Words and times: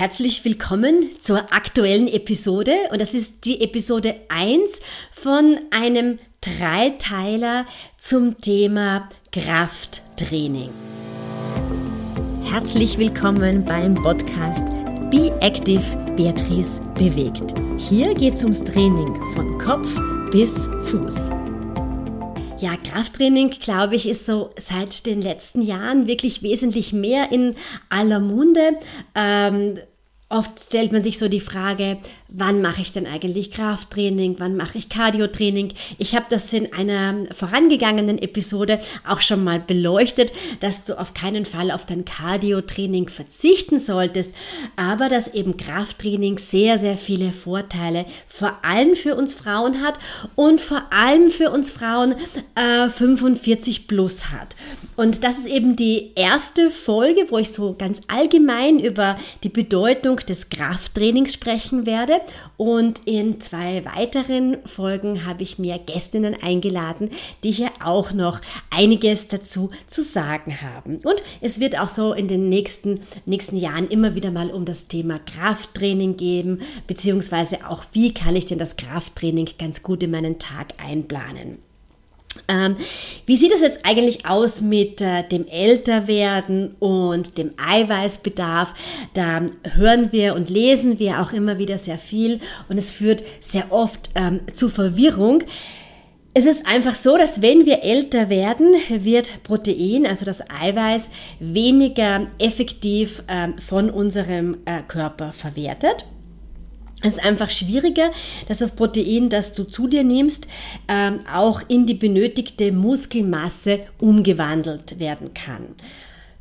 Herzlich 0.00 0.46
willkommen 0.46 1.10
zur 1.20 1.52
aktuellen 1.52 2.08
Episode 2.08 2.72
und 2.90 3.02
das 3.02 3.12
ist 3.12 3.44
die 3.44 3.60
Episode 3.60 4.14
1 4.30 4.80
von 5.12 5.60
einem 5.70 6.18
Dreiteiler 6.40 7.66
zum 7.98 8.40
Thema 8.40 9.10
Krafttraining. 9.30 10.70
Herzlich 12.44 12.96
willkommen 12.96 13.62
beim 13.66 13.92
Podcast 13.92 14.64
Be 15.10 15.36
Active 15.42 15.84
Beatrice 16.16 16.80
bewegt. 16.94 17.52
Hier 17.76 18.14
geht 18.14 18.36
es 18.36 18.42
ums 18.42 18.64
Training 18.64 19.14
von 19.34 19.58
Kopf 19.58 19.86
bis 20.30 20.66
Fuß. 20.86 21.28
Ja, 22.60 22.76
Krafttraining, 22.76 23.50
glaube 23.50 23.96
ich, 23.96 24.06
ist 24.06 24.26
so 24.26 24.50
seit 24.58 25.04
den 25.04 25.20
letzten 25.22 25.62
Jahren 25.62 26.06
wirklich 26.06 26.42
wesentlich 26.42 26.94
mehr 26.94 27.32
in 27.32 27.54
aller 27.88 28.20
Munde. 28.20 28.78
Ähm, 29.14 29.78
Oft 30.32 30.62
stellt 30.68 30.92
man 30.92 31.02
sich 31.02 31.18
so 31.18 31.28
die 31.28 31.40
Frage, 31.40 31.98
wann 32.32 32.62
mache 32.62 32.80
ich 32.80 32.92
denn 32.92 33.06
eigentlich 33.06 33.50
Krafttraining, 33.50 34.36
wann 34.38 34.56
mache 34.56 34.78
ich 34.78 34.88
Cardiotraining. 34.88 35.72
Ich 35.98 36.14
habe 36.14 36.26
das 36.30 36.52
in 36.52 36.72
einer 36.72 37.26
vorangegangenen 37.34 38.18
Episode 38.18 38.80
auch 39.06 39.20
schon 39.20 39.42
mal 39.42 39.60
beleuchtet, 39.60 40.32
dass 40.60 40.84
du 40.84 40.98
auf 40.98 41.14
keinen 41.14 41.44
Fall 41.44 41.70
auf 41.70 41.86
dein 41.86 42.04
Cardiotraining 42.04 43.08
verzichten 43.08 43.80
solltest, 43.80 44.30
aber 44.76 45.08
dass 45.08 45.34
eben 45.34 45.56
Krafttraining 45.56 46.38
sehr, 46.38 46.78
sehr 46.78 46.96
viele 46.96 47.32
Vorteile 47.32 48.06
vor 48.26 48.58
allem 48.62 48.94
für 48.94 49.16
uns 49.16 49.34
Frauen 49.34 49.82
hat 49.82 49.98
und 50.36 50.60
vor 50.60 50.82
allem 50.90 51.30
für 51.30 51.50
uns 51.50 51.70
Frauen 51.70 52.14
äh, 52.54 52.88
45 52.88 53.88
plus 53.88 54.30
hat. 54.30 54.56
Und 54.96 55.24
das 55.24 55.38
ist 55.38 55.46
eben 55.46 55.76
die 55.76 56.12
erste 56.14 56.70
Folge, 56.70 57.26
wo 57.30 57.38
ich 57.38 57.52
so 57.52 57.74
ganz 57.76 58.02
allgemein 58.08 58.78
über 58.78 59.16
die 59.42 59.48
Bedeutung 59.48 60.16
des 60.18 60.50
Krafttrainings 60.50 61.32
sprechen 61.32 61.86
werde. 61.86 62.19
Und 62.56 63.06
in 63.06 63.40
zwei 63.40 63.84
weiteren 63.84 64.58
Folgen 64.66 65.24
habe 65.24 65.42
ich 65.42 65.58
mir 65.58 65.78
Gästinnen 65.78 66.36
eingeladen, 66.42 67.10
die 67.44 67.50
hier 67.50 67.70
auch 67.82 68.12
noch 68.12 68.40
einiges 68.70 69.28
dazu 69.28 69.70
zu 69.86 70.02
sagen 70.02 70.60
haben. 70.60 70.96
Und 70.98 71.22
es 71.40 71.60
wird 71.60 71.78
auch 71.78 71.88
so 71.88 72.12
in 72.12 72.28
den 72.28 72.48
nächsten, 72.48 73.00
nächsten 73.26 73.56
Jahren 73.56 73.88
immer 73.88 74.14
wieder 74.14 74.30
mal 74.30 74.50
um 74.50 74.64
das 74.64 74.88
Thema 74.88 75.18
Krafttraining 75.18 76.16
geben, 76.16 76.60
beziehungsweise 76.86 77.68
auch, 77.68 77.84
wie 77.92 78.12
kann 78.12 78.36
ich 78.36 78.46
denn 78.46 78.58
das 78.58 78.76
Krafttraining 78.76 79.50
ganz 79.58 79.82
gut 79.82 80.02
in 80.02 80.10
meinen 80.10 80.38
Tag 80.38 80.74
einplanen. 80.78 81.69
Ähm, 82.48 82.76
wie 83.26 83.36
sieht 83.36 83.52
es 83.52 83.60
jetzt 83.60 83.80
eigentlich 83.84 84.26
aus 84.26 84.60
mit 84.60 85.00
äh, 85.00 85.22
dem 85.28 85.46
Älterwerden 85.46 86.74
und 86.78 87.38
dem 87.38 87.52
Eiweißbedarf? 87.56 88.74
Da 89.14 89.42
hören 89.74 90.12
wir 90.12 90.34
und 90.34 90.50
lesen 90.50 90.98
wir 90.98 91.20
auch 91.20 91.32
immer 91.32 91.58
wieder 91.58 91.78
sehr 91.78 91.98
viel 91.98 92.40
und 92.68 92.78
es 92.78 92.92
führt 92.92 93.22
sehr 93.40 93.72
oft 93.72 94.10
ähm, 94.14 94.40
zu 94.52 94.68
Verwirrung. 94.68 95.44
Es 96.32 96.46
ist 96.46 96.64
einfach 96.64 96.94
so, 96.94 97.16
dass 97.16 97.42
wenn 97.42 97.66
wir 97.66 97.82
älter 97.82 98.28
werden, 98.28 98.74
wird 98.88 99.42
Protein, 99.42 100.06
also 100.06 100.24
das 100.24 100.42
Eiweiß, 100.48 101.10
weniger 101.40 102.28
effektiv 102.38 103.24
ähm, 103.26 103.58
von 103.58 103.90
unserem 103.90 104.58
äh, 104.64 104.82
Körper 104.86 105.32
verwertet. 105.32 106.04
Es 107.02 107.14
ist 107.14 107.24
einfach 107.24 107.50
schwieriger, 107.50 108.10
dass 108.48 108.58
das 108.58 108.76
Protein, 108.76 109.30
das 109.30 109.54
du 109.54 109.64
zu 109.64 109.88
dir 109.88 110.04
nimmst, 110.04 110.46
ähm, 110.88 111.20
auch 111.32 111.62
in 111.68 111.86
die 111.86 111.94
benötigte 111.94 112.72
Muskelmasse 112.72 113.80
umgewandelt 113.98 114.98
werden 114.98 115.32
kann. 115.32 115.66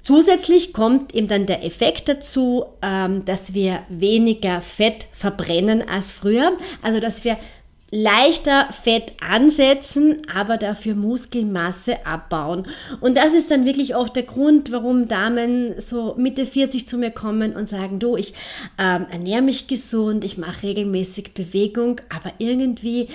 Zusätzlich 0.01 0.73
kommt 0.73 1.13
eben 1.13 1.27
dann 1.27 1.45
der 1.45 1.63
Effekt 1.65 2.09
dazu, 2.09 2.65
ähm, 2.81 3.25
dass 3.25 3.53
wir 3.53 3.83
weniger 3.89 4.61
Fett 4.61 5.07
verbrennen 5.13 5.87
als 5.87 6.11
früher, 6.11 6.53
also 6.81 6.99
dass 6.99 7.23
wir 7.23 7.37
leichter 7.91 8.69
Fett 8.71 9.13
ansetzen, 9.27 10.21
aber 10.33 10.57
dafür 10.57 10.95
Muskelmasse 10.95 12.05
abbauen. 12.05 12.67
Und 13.01 13.17
das 13.17 13.33
ist 13.33 13.51
dann 13.51 13.65
wirklich 13.65 13.95
oft 13.95 14.15
der 14.15 14.23
Grund, 14.23 14.71
warum 14.71 15.07
Damen 15.07 15.79
so 15.79 16.15
Mitte 16.17 16.45
40 16.45 16.87
zu 16.87 16.97
mir 16.97 17.11
kommen 17.11 17.55
und 17.55 17.67
sagen, 17.67 17.99
du, 17.99 18.15
ich 18.15 18.33
äh, 18.77 18.99
ernähre 19.11 19.41
mich 19.41 19.67
gesund, 19.67 20.23
ich 20.23 20.37
mache 20.37 20.63
regelmäßig 20.63 21.33
Bewegung, 21.33 22.01
aber 22.09 22.33
irgendwie 22.37 23.07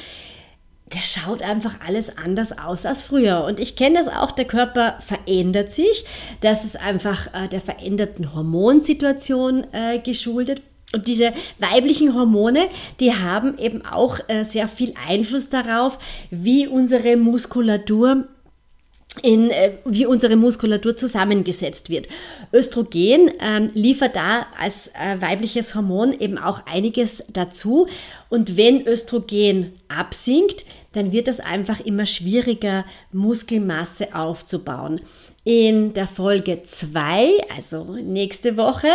das 0.90 1.04
schaut 1.04 1.42
einfach 1.42 1.76
alles 1.84 2.16
anders 2.16 2.56
aus 2.56 2.86
als 2.86 3.02
früher. 3.02 3.44
Und 3.44 3.58
ich 3.58 3.74
kenne 3.74 3.98
das 3.98 4.08
auch, 4.08 4.30
der 4.30 4.44
Körper 4.44 4.98
verändert 5.00 5.70
sich. 5.70 6.04
Das 6.40 6.64
ist 6.64 6.78
einfach 6.78 7.28
äh, 7.34 7.48
der 7.48 7.60
veränderten 7.60 8.34
Hormonsituation 8.34 9.66
äh, 9.72 9.98
geschuldet. 9.98 10.62
Und 10.94 11.06
diese 11.09 11.32
weiblichen 11.59 12.15
Hormone, 12.15 12.69
die 13.00 13.12
haben 13.12 13.59
eben 13.59 13.84
auch 13.84 14.21
äh, 14.28 14.44
sehr 14.44 14.69
viel 14.69 14.94
Einfluss 15.09 15.49
darauf, 15.49 15.99
wie 16.31 16.66
unsere 16.66 17.16
Muskulatur 17.16 18.28
in, 19.22 19.50
äh, 19.50 19.72
wie 19.84 20.06
unsere 20.06 20.37
Muskulatur 20.37 20.97
zusammengesetzt 20.97 21.88
wird. 21.88 22.09
Östrogen 22.53 23.31
ähm, 23.41 23.71
liefert 23.75 24.16
da 24.16 24.47
als 24.60 24.88
äh, 24.88 25.21
weibliches 25.21 25.75
Hormon 25.75 26.19
eben 26.19 26.38
auch 26.38 26.66
einiges 26.66 27.22
dazu. 27.32 27.87
Und 28.28 28.56
wenn 28.56 28.87
Östrogen 28.87 29.72
absinkt, 29.88 30.65
dann 30.93 31.12
wird 31.12 31.28
es 31.28 31.41
einfach 31.41 31.81
immer 31.81 32.06
schwieriger, 32.06 32.84
Muskelmasse 33.12 34.15
aufzubauen. 34.15 35.00
In 35.47 35.93
der 35.93 36.09
Folge 36.09 36.62
2, 36.62 37.28
also 37.55 37.84
nächste 38.03 38.56
Woche, 38.56 38.88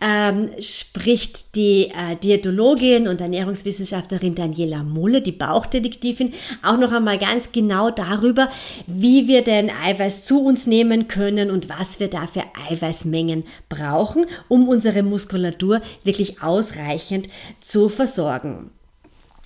ähm, 0.00 0.50
spricht 0.58 1.54
die 1.54 1.90
äh, 1.90 2.16
Diätologin 2.16 3.06
und 3.06 3.20
Ernährungswissenschaftlerin 3.20 4.34
Daniela 4.34 4.82
Mulle, 4.82 5.22
die 5.22 5.30
Bauchdetektivin, 5.30 6.34
auch 6.64 6.76
noch 6.76 6.90
einmal 6.90 7.18
ganz 7.18 7.52
genau 7.52 7.92
darüber, 7.92 8.48
wie 8.88 9.28
wir 9.28 9.44
denn 9.44 9.70
Eiweiß 9.70 10.24
zu 10.24 10.44
uns 10.44 10.66
nehmen 10.66 11.06
können 11.06 11.52
und 11.52 11.68
was 11.68 12.00
wir 12.00 12.08
da 12.08 12.26
für 12.26 12.42
Eiweißmengen 12.68 13.44
brauchen, 13.68 14.26
um 14.48 14.68
unsere 14.68 15.04
Muskulatur 15.04 15.82
wirklich 16.02 16.42
ausreichend 16.42 17.28
zu 17.60 17.88
versorgen. 17.88 18.72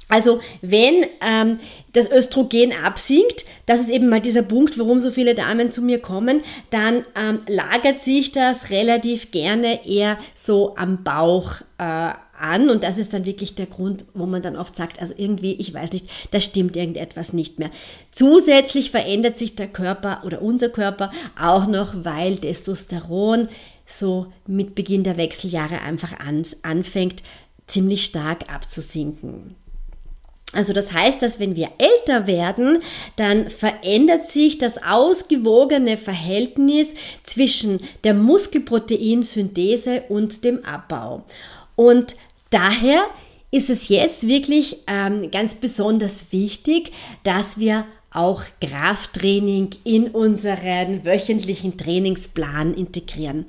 Also 0.08 0.40
wenn 0.62 1.04
ähm, 1.20 1.58
das 1.96 2.10
Östrogen 2.10 2.72
absinkt, 2.84 3.46
das 3.64 3.80
ist 3.80 3.90
eben 3.90 4.08
mal 4.08 4.20
dieser 4.20 4.42
Punkt, 4.42 4.78
warum 4.78 5.00
so 5.00 5.10
viele 5.10 5.34
Damen 5.34 5.70
zu 5.70 5.80
mir 5.80 5.98
kommen, 5.98 6.42
dann 6.70 7.04
ähm, 7.18 7.40
lagert 7.48 8.00
sich 8.00 8.32
das 8.32 8.70
relativ 8.70 9.30
gerne 9.30 9.86
eher 9.86 10.18
so 10.34 10.76
am 10.76 11.02
Bauch 11.02 11.62
äh, 11.78 12.10
an 12.38 12.68
und 12.68 12.82
das 12.82 12.98
ist 12.98 13.14
dann 13.14 13.24
wirklich 13.24 13.54
der 13.54 13.64
Grund, 13.64 14.04
wo 14.12 14.26
man 14.26 14.42
dann 14.42 14.56
oft 14.56 14.76
sagt, 14.76 15.00
also 15.00 15.14
irgendwie, 15.16 15.54
ich 15.54 15.72
weiß 15.72 15.92
nicht, 15.94 16.08
da 16.32 16.38
stimmt 16.38 16.76
irgendetwas 16.76 17.32
nicht 17.32 17.58
mehr. 17.58 17.70
Zusätzlich 18.10 18.90
verändert 18.90 19.38
sich 19.38 19.56
der 19.56 19.68
Körper 19.68 20.22
oder 20.26 20.42
unser 20.42 20.68
Körper 20.68 21.10
auch 21.40 21.66
noch, 21.66 21.94
weil 22.04 22.36
Testosteron 22.36 23.48
so 23.86 24.26
mit 24.46 24.74
Beginn 24.74 25.02
der 25.02 25.16
Wechseljahre 25.16 25.80
einfach 25.80 26.18
an, 26.20 26.44
anfängt, 26.62 27.22
ziemlich 27.66 28.04
stark 28.04 28.52
abzusinken. 28.52 29.56
Also 30.52 30.72
das 30.72 30.92
heißt, 30.92 31.20
dass 31.22 31.40
wenn 31.40 31.56
wir 31.56 31.70
älter 31.78 32.26
werden, 32.26 32.78
dann 33.16 33.50
verändert 33.50 34.26
sich 34.26 34.58
das 34.58 34.82
ausgewogene 34.82 35.96
Verhältnis 35.96 36.88
zwischen 37.24 37.80
der 38.04 38.14
Muskelproteinsynthese 38.14 40.04
und 40.08 40.44
dem 40.44 40.64
Abbau. 40.64 41.24
Und 41.74 42.16
daher 42.50 43.06
ist 43.50 43.70
es 43.70 43.88
jetzt 43.88 44.26
wirklich 44.28 44.78
ähm, 44.86 45.30
ganz 45.30 45.56
besonders 45.56 46.32
wichtig, 46.32 46.92
dass 47.24 47.58
wir 47.58 47.84
auch 48.12 48.42
Krafttraining 48.60 49.70
in 49.84 50.08
unseren 50.08 51.04
wöchentlichen 51.04 51.76
Trainingsplan 51.76 52.72
integrieren. 52.74 53.44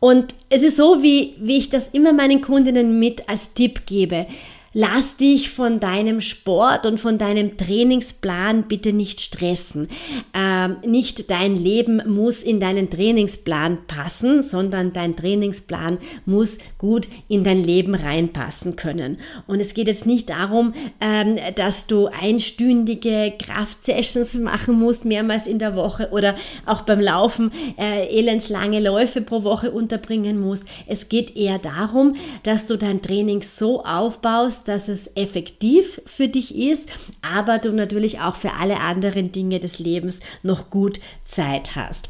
Und 0.00 0.34
es 0.48 0.62
ist 0.62 0.76
so, 0.76 1.02
wie, 1.02 1.34
wie 1.38 1.58
ich 1.58 1.70
das 1.70 1.88
immer 1.88 2.12
meinen 2.12 2.40
Kundinnen 2.40 2.98
mit 2.98 3.28
als 3.28 3.54
Tipp 3.54 3.86
gebe. 3.86 4.26
Lass 4.72 5.16
dich 5.16 5.50
von 5.50 5.80
deinem 5.80 6.20
Sport 6.20 6.86
und 6.86 7.00
von 7.00 7.18
deinem 7.18 7.56
Trainingsplan 7.56 8.68
bitte 8.68 8.92
nicht 8.92 9.20
stressen. 9.20 9.88
Ähm, 10.32 10.76
nicht 10.86 11.28
dein 11.28 11.56
Leben 11.56 12.00
muss 12.06 12.44
in 12.44 12.60
deinen 12.60 12.88
Trainingsplan 12.88 13.78
passen, 13.88 14.44
sondern 14.44 14.92
dein 14.92 15.16
Trainingsplan 15.16 15.98
muss 16.24 16.58
gut 16.78 17.08
in 17.26 17.42
dein 17.42 17.64
Leben 17.64 17.96
reinpassen 17.96 18.76
können. 18.76 19.18
Und 19.48 19.58
es 19.58 19.74
geht 19.74 19.88
jetzt 19.88 20.06
nicht 20.06 20.30
darum, 20.30 20.72
ähm, 21.00 21.36
dass 21.56 21.88
du 21.88 22.06
einstündige 22.06 23.32
Kraftsessions 23.40 24.34
machen 24.34 24.78
musst, 24.78 25.04
mehrmals 25.04 25.48
in 25.48 25.58
der 25.58 25.74
Woche 25.74 26.10
oder 26.12 26.36
auch 26.64 26.82
beim 26.82 27.00
Laufen 27.00 27.50
äh, 27.76 28.06
elendslange 28.06 28.78
Läufe 28.78 29.20
pro 29.20 29.42
Woche 29.42 29.72
unterbringen 29.72 30.40
musst. 30.40 30.62
Es 30.86 31.08
geht 31.08 31.34
eher 31.36 31.58
darum, 31.58 32.14
dass 32.44 32.66
du 32.66 32.78
dein 32.78 33.02
Training 33.02 33.42
so 33.42 33.84
aufbaust, 33.84 34.59
dass 34.64 34.88
es 34.88 35.14
effektiv 35.16 36.00
für 36.06 36.28
dich 36.28 36.56
ist, 36.56 36.88
aber 37.22 37.58
du 37.58 37.72
natürlich 37.72 38.20
auch 38.20 38.36
für 38.36 38.54
alle 38.54 38.80
anderen 38.80 39.32
Dinge 39.32 39.60
des 39.60 39.78
Lebens 39.78 40.20
noch 40.42 40.70
gut 40.70 41.00
Zeit 41.24 41.76
hast. 41.76 42.08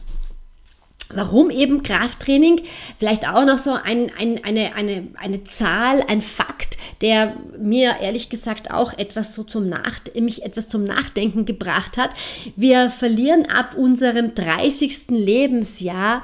Warum 1.12 1.50
eben 1.50 1.82
Krafttraining? 1.82 2.62
Vielleicht 2.98 3.26
auch 3.26 3.44
noch 3.44 3.58
so 3.58 3.72
ein, 3.72 4.10
ein, 4.18 4.44
eine, 4.44 4.74
eine, 4.76 5.08
eine 5.18 5.44
Zahl, 5.44 6.04
ein 6.06 6.22
Fakt, 6.22 6.78
der 7.00 7.34
mir 7.58 7.96
ehrlich 8.00 8.30
gesagt 8.30 8.70
auch 8.70 8.96
etwas 8.96 9.34
so 9.34 9.42
zum 9.42 9.68
Nach 9.68 10.00
mich 10.14 10.44
etwas 10.44 10.68
zum 10.68 10.84
Nachdenken 10.84 11.46
gebracht 11.46 11.96
hat. 11.96 12.10
Wir 12.54 12.90
verlieren 12.90 13.46
ab 13.46 13.74
unserem 13.76 14.34
30. 14.34 15.08
Lebensjahr 15.08 16.22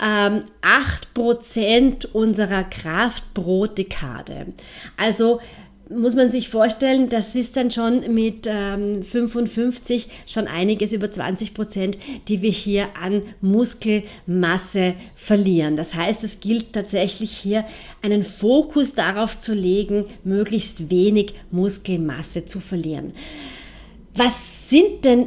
ähm, 0.00 0.42
8% 0.62 2.06
unserer 2.12 2.62
Kraft 2.64 3.34
pro 3.34 3.66
Dekade. 3.66 4.46
Also 4.96 5.40
muss 5.90 6.14
man 6.14 6.30
sich 6.30 6.48
vorstellen, 6.48 7.08
das 7.08 7.34
ist 7.34 7.56
dann 7.56 7.70
schon 7.70 8.12
mit 8.12 8.46
ähm, 8.46 9.02
55 9.02 10.08
schon 10.26 10.46
einiges 10.46 10.92
über 10.92 11.10
20 11.10 11.54
Prozent, 11.54 11.98
die 12.28 12.42
wir 12.42 12.50
hier 12.50 12.88
an 13.02 13.22
Muskelmasse 13.40 14.94
verlieren. 15.16 15.76
Das 15.76 15.94
heißt, 15.94 16.24
es 16.24 16.40
gilt 16.40 16.72
tatsächlich 16.72 17.30
hier 17.30 17.64
einen 18.02 18.22
Fokus 18.22 18.94
darauf 18.94 19.40
zu 19.40 19.54
legen, 19.54 20.04
möglichst 20.24 20.90
wenig 20.90 21.34
Muskelmasse 21.50 22.44
zu 22.44 22.60
verlieren. 22.60 23.12
Was 24.14 24.68
sind 24.68 25.04
denn 25.04 25.26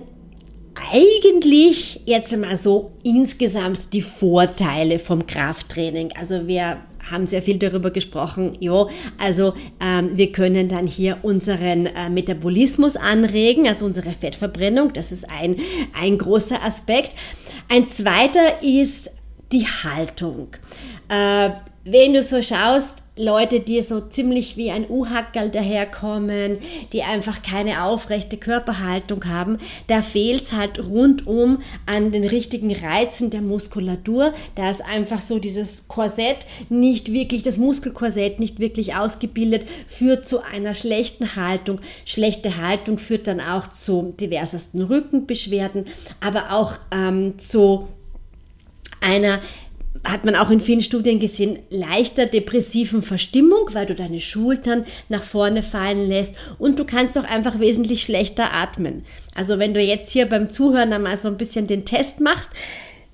eigentlich 0.92 2.02
jetzt 2.06 2.36
mal 2.38 2.58
so 2.58 2.92
insgesamt 3.04 3.94
die 3.94 4.02
Vorteile 4.02 5.00
vom 5.00 5.26
Krafttraining? 5.26 6.12
Also 6.18 6.48
wir 6.48 6.78
haben 7.12 7.26
sehr 7.26 7.42
viel 7.42 7.58
darüber 7.58 7.92
gesprochen. 7.92 8.58
Jo, 8.60 8.90
also 9.18 9.54
ähm, 9.80 10.12
wir 10.16 10.32
können 10.32 10.70
dann 10.70 10.88
hier 10.88 11.18
unseren 11.22 11.86
äh, 11.86 12.10
Metabolismus 12.10 12.96
anregen, 12.96 13.68
also 13.68 13.86
unsere 13.86 14.12
Fettverbrennung. 14.12 14.94
Das 14.94 15.12
ist 15.12 15.30
ein, 15.30 15.58
ein 16.00 16.18
großer 16.18 16.64
Aspekt. 16.64 17.14
Ein 17.70 17.88
zweiter 17.88 18.64
ist 18.64 19.12
die 19.52 19.68
Haltung. 19.68 20.50
Äh, 21.10 21.50
wenn 21.84 22.14
du 22.14 22.24
so 22.24 22.42
schaust, 22.42 23.01
Leute, 23.18 23.60
die 23.60 23.82
so 23.82 24.00
ziemlich 24.00 24.56
wie 24.56 24.72
ein 24.72 24.90
U-Hackerl 24.90 25.50
daherkommen, 25.50 26.60
die 26.94 27.04
einfach 27.04 27.44
keine 27.44 27.84
aufrechte 27.84 28.38
Körperhaltung 28.38 29.26
haben, 29.26 29.58
da 29.88 30.02
fehlt 30.02 30.44
es 30.44 30.54
halt 30.54 30.80
rundum 30.80 31.62
an 31.86 32.14
den 32.14 32.24
richtigen 32.24 32.74
Reizen 32.74 33.30
der 33.30 33.42
Muskulatur. 33.42 34.34
Da 34.56 34.72
ist 34.72 34.82
einfach 34.82 35.22
so 35.22 35.40
dieses 35.40 35.90
Korsett 35.90 36.46
nicht 36.70 37.12
wirklich, 37.12 37.44
das 37.44 37.58
Muskelkorsett 37.58 38.40
nicht 38.40 38.60
wirklich 38.60 38.96
ausgebildet, 38.96 39.66
führt 39.88 40.26
zu 40.26 40.42
einer 40.42 40.74
schlechten 40.74 41.36
Haltung. 41.36 41.82
Schlechte 42.06 42.56
Haltung 42.56 42.98
führt 42.98 43.28
dann 43.28 43.42
auch 43.42 43.68
zu 43.68 44.14
diversesten 44.22 44.82
Rückenbeschwerden, 44.84 45.84
aber 46.22 46.54
auch 46.54 46.76
ähm, 46.94 47.38
zu 47.40 47.90
einer 49.02 49.42
hat 50.04 50.26
man 50.26 50.36
auch 50.36 50.50
in 50.50 50.62
vielen 50.62 50.82
Studien 50.82 51.20
gesehen, 51.20 51.60
leichter 51.70 52.26
depressiven 52.26 53.04
Verstimmung, 53.04 53.70
weil 53.74 53.86
du 53.86 53.96
deine 53.96 54.20
Schultern 54.20 54.86
nach 55.10 55.24
vorne 55.24 55.64
fallen 55.64 56.08
lässt 56.08 56.36
und 56.58 56.80
du 56.80 56.86
kannst 56.86 57.18
auch 57.18 57.24
einfach 57.24 57.60
wesentlich 57.60 58.04
schlechter 58.04 58.54
atmen. 58.54 59.04
Also 59.36 59.60
wenn 59.60 59.74
du 59.74 59.82
jetzt 59.82 60.12
hier 60.12 60.28
beim 60.28 60.50
Zuhören 60.50 60.94
einmal 60.94 61.18
so 61.18 61.28
ein 61.28 61.38
bisschen 61.38 61.68
den 61.68 61.86
Test 61.86 62.20
machst, 62.20 62.50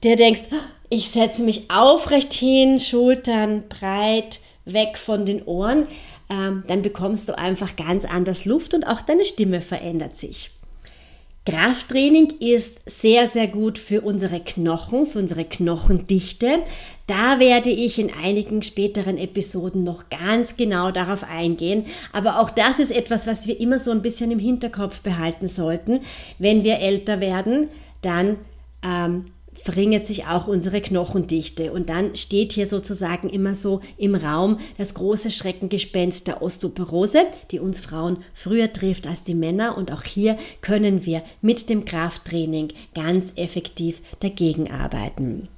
der 0.04 0.16
denkst, 0.16 0.44
ich 0.90 1.10
setze 1.10 1.44
mich 1.44 1.70
aufrecht 1.70 2.34
hin, 2.34 2.80
Schultern 2.80 3.64
breit, 3.68 4.40
weg 4.64 4.98
von 4.98 5.26
den 5.26 5.44
Ohren, 5.44 5.88
ähm, 6.30 6.64
dann 6.68 6.82
bekommst 6.82 7.28
du 7.28 7.38
einfach 7.38 7.76
ganz 7.76 8.06
anders 8.06 8.46
Luft 8.46 8.74
und 8.74 8.86
auch 8.86 9.02
deine 9.02 9.26
Stimme 9.26 9.62
verändert 9.62 10.16
sich. 10.16 10.52
Krafttraining 11.48 12.34
ist 12.42 12.82
sehr, 12.90 13.26
sehr 13.30 13.48
gut 13.48 13.78
für 13.78 14.02
unsere 14.02 14.42
Knochen, 14.42 15.06
für 15.06 15.20
unsere 15.20 15.46
Knochendichte. 15.46 16.60
Da 17.08 17.40
werde 17.40 17.70
ich 17.70 18.00
in 18.00 18.12
einigen 18.12 18.62
späteren 18.62 19.18
Episoden 19.18 19.86
noch 19.86 20.10
ganz 20.10 20.58
genau 20.58 20.92
darauf 20.92 21.24
eingehen. 21.24 21.86
Aber 22.12 22.42
auch 22.42 22.50
das 22.50 22.80
ist 22.80 22.92
etwas, 22.92 23.28
was 23.28 23.48
wir 23.48 23.62
immer 23.62 23.80
so 23.80 23.92
ein 23.92 24.02
bisschen 24.02 24.30
im 24.32 24.40
Hinterkopf 24.40 25.00
behalten 25.00 25.48
sollten. 25.48 26.02
Wenn 26.38 26.66
wir 26.66 26.80
älter 26.80 27.22
werden, 27.22 27.70
dann 28.02 28.40
ähm, 28.84 29.24
verringert 29.68 30.08
sich 30.08 30.28
auch 30.28 30.48
unsere 30.48 30.80
Knochendichte. 30.80 31.74
Und 31.74 31.90
dann 31.90 32.16
steht 32.16 32.54
hier 32.54 32.68
sozusagen 32.68 33.30
immer 33.30 33.54
so 33.54 33.82
im 33.98 34.16
Raum 34.16 34.60
das 34.78 34.94
große 34.94 35.30
Schreckengespenst 35.30 36.26
der 36.26 36.42
Osteoporose, 36.42 37.26
die 37.52 37.60
uns 37.60 37.82
Frauen 37.82 38.20
früher 38.34 38.72
trifft 38.72 39.08
als 39.08 39.24
die 39.24 39.36
Männer. 39.36 39.78
Und 39.78 39.92
auch 39.92 40.04
hier 40.04 40.38
können 40.62 41.06
wir 41.06 41.22
mit 41.42 41.68
dem 41.70 41.84
Krafttraining 41.84 42.70
ganz 42.96 43.34
effektiv 43.36 44.02
dagegen 44.22 44.72
arbeiten. 44.72 45.50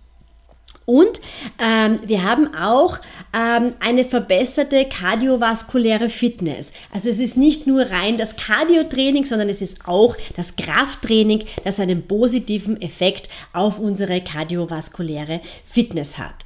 Und 0.89 1.21
ähm, 1.63 1.97
wir 2.03 2.23
haben 2.23 2.55
auch 2.55 2.97
ähm, 3.31 3.73
eine 3.79 4.03
verbesserte 4.05 4.85
kardiovaskuläre 4.85 6.09
Fitness. 6.09 6.71
Also 6.91 7.11
es 7.11 7.19
ist 7.19 7.37
nicht 7.37 7.67
nur 7.67 7.81
rein 7.91 8.17
das 8.17 8.35
Cardiotraining, 8.37 9.23
sondern 9.25 9.49
es 9.49 9.61
ist 9.61 9.85
auch 9.85 10.17
das 10.35 10.55
Krafttraining, 10.55 11.43
das 11.63 11.79
einen 11.79 12.07
positiven 12.07 12.81
Effekt 12.81 13.29
auf 13.53 13.77
unsere 13.77 14.21
kardiovaskuläre 14.21 15.41
Fitness 15.63 16.17
hat. 16.17 16.43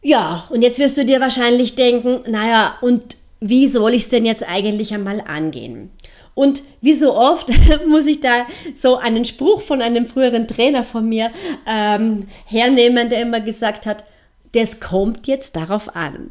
Ja, 0.00 0.48
und 0.48 0.62
jetzt 0.62 0.78
wirst 0.78 0.96
du 0.96 1.04
dir 1.04 1.20
wahrscheinlich 1.20 1.74
denken, 1.74 2.20
naja, 2.26 2.78
und 2.80 3.18
wie 3.40 3.68
soll 3.68 3.92
ich 3.92 4.04
es 4.04 4.08
denn 4.08 4.24
jetzt 4.24 4.48
eigentlich 4.48 4.94
einmal 4.94 5.20
angehen? 5.20 5.90
Und 6.34 6.62
wie 6.80 6.94
so 6.94 7.14
oft 7.14 7.48
muss 7.86 8.06
ich 8.06 8.20
da 8.20 8.46
so 8.74 8.96
einen 8.96 9.24
Spruch 9.24 9.62
von 9.62 9.80
einem 9.80 10.06
früheren 10.06 10.48
Trainer 10.48 10.84
von 10.84 11.08
mir 11.08 11.30
ähm, 11.66 12.26
hernehmen, 12.44 13.08
der 13.08 13.22
immer 13.22 13.40
gesagt 13.40 13.86
hat, 13.86 14.04
das 14.52 14.80
kommt 14.80 15.26
jetzt 15.26 15.56
darauf 15.56 15.94
an. 15.94 16.30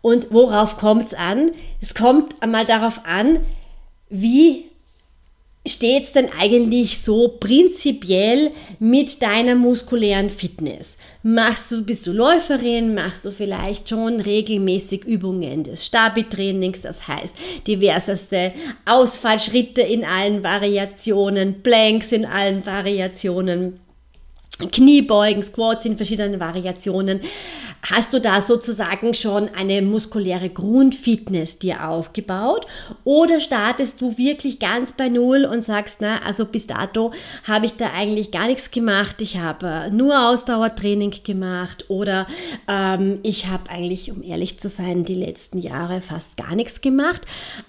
Und 0.00 0.28
worauf 0.30 0.76
kommt 0.76 1.08
es 1.08 1.14
an? 1.14 1.52
Es 1.80 1.94
kommt 1.94 2.42
einmal 2.42 2.66
darauf 2.66 3.00
an, 3.04 3.38
wie 4.10 4.66
steht 5.66 6.04
es 6.04 6.12
denn 6.12 6.28
eigentlich 6.38 7.00
so 7.00 7.28
prinzipiell 7.40 8.50
mit 8.78 9.22
deiner 9.22 9.54
muskulären 9.54 10.30
Fitness? 10.30 10.98
Machst 11.26 11.72
du, 11.72 11.82
bist 11.82 12.06
du 12.06 12.12
Läuferin, 12.12 12.94
machst 12.94 13.24
du 13.24 13.30
vielleicht 13.30 13.88
schon 13.88 14.20
regelmäßig 14.20 15.06
Übungen 15.06 15.64
des 15.64 15.86
Stabi-Trainings, 15.86 16.82
das 16.82 17.08
heißt 17.08 17.34
diverseste 17.66 18.52
Ausfallschritte 18.84 19.80
in 19.80 20.04
allen 20.04 20.44
Variationen, 20.44 21.62
Planks 21.62 22.12
in 22.12 22.26
allen 22.26 22.66
Variationen. 22.66 23.80
Kniebeugen, 24.58 25.42
Squats 25.42 25.84
in 25.84 25.96
verschiedenen 25.96 26.38
Variationen, 26.38 27.20
hast 27.82 28.12
du 28.12 28.20
da 28.20 28.40
sozusagen 28.40 29.12
schon 29.12 29.48
eine 29.48 29.82
muskuläre 29.82 30.48
Grundfitness 30.48 31.58
dir 31.58 31.88
aufgebaut 31.88 32.66
oder 33.02 33.40
startest 33.40 34.00
du 34.00 34.16
wirklich 34.16 34.60
ganz 34.60 34.92
bei 34.92 35.08
Null 35.08 35.44
und 35.44 35.62
sagst, 35.64 36.00
na, 36.00 36.22
also 36.22 36.44
bis 36.44 36.68
dato 36.68 37.12
habe 37.42 37.66
ich 37.66 37.74
da 37.76 37.90
eigentlich 37.94 38.30
gar 38.30 38.46
nichts 38.46 38.70
gemacht, 38.70 39.20
ich 39.20 39.38
habe 39.38 39.90
nur 39.90 40.28
Ausdauertraining 40.28 41.14
gemacht 41.24 41.86
oder 41.88 42.28
ähm, 42.68 43.18
ich 43.24 43.48
habe 43.48 43.70
eigentlich, 43.70 44.12
um 44.12 44.22
ehrlich 44.22 44.60
zu 44.60 44.68
sein, 44.68 45.04
die 45.04 45.16
letzten 45.16 45.58
Jahre 45.58 46.00
fast 46.00 46.36
gar 46.36 46.54
nichts 46.54 46.80
gemacht, 46.80 47.22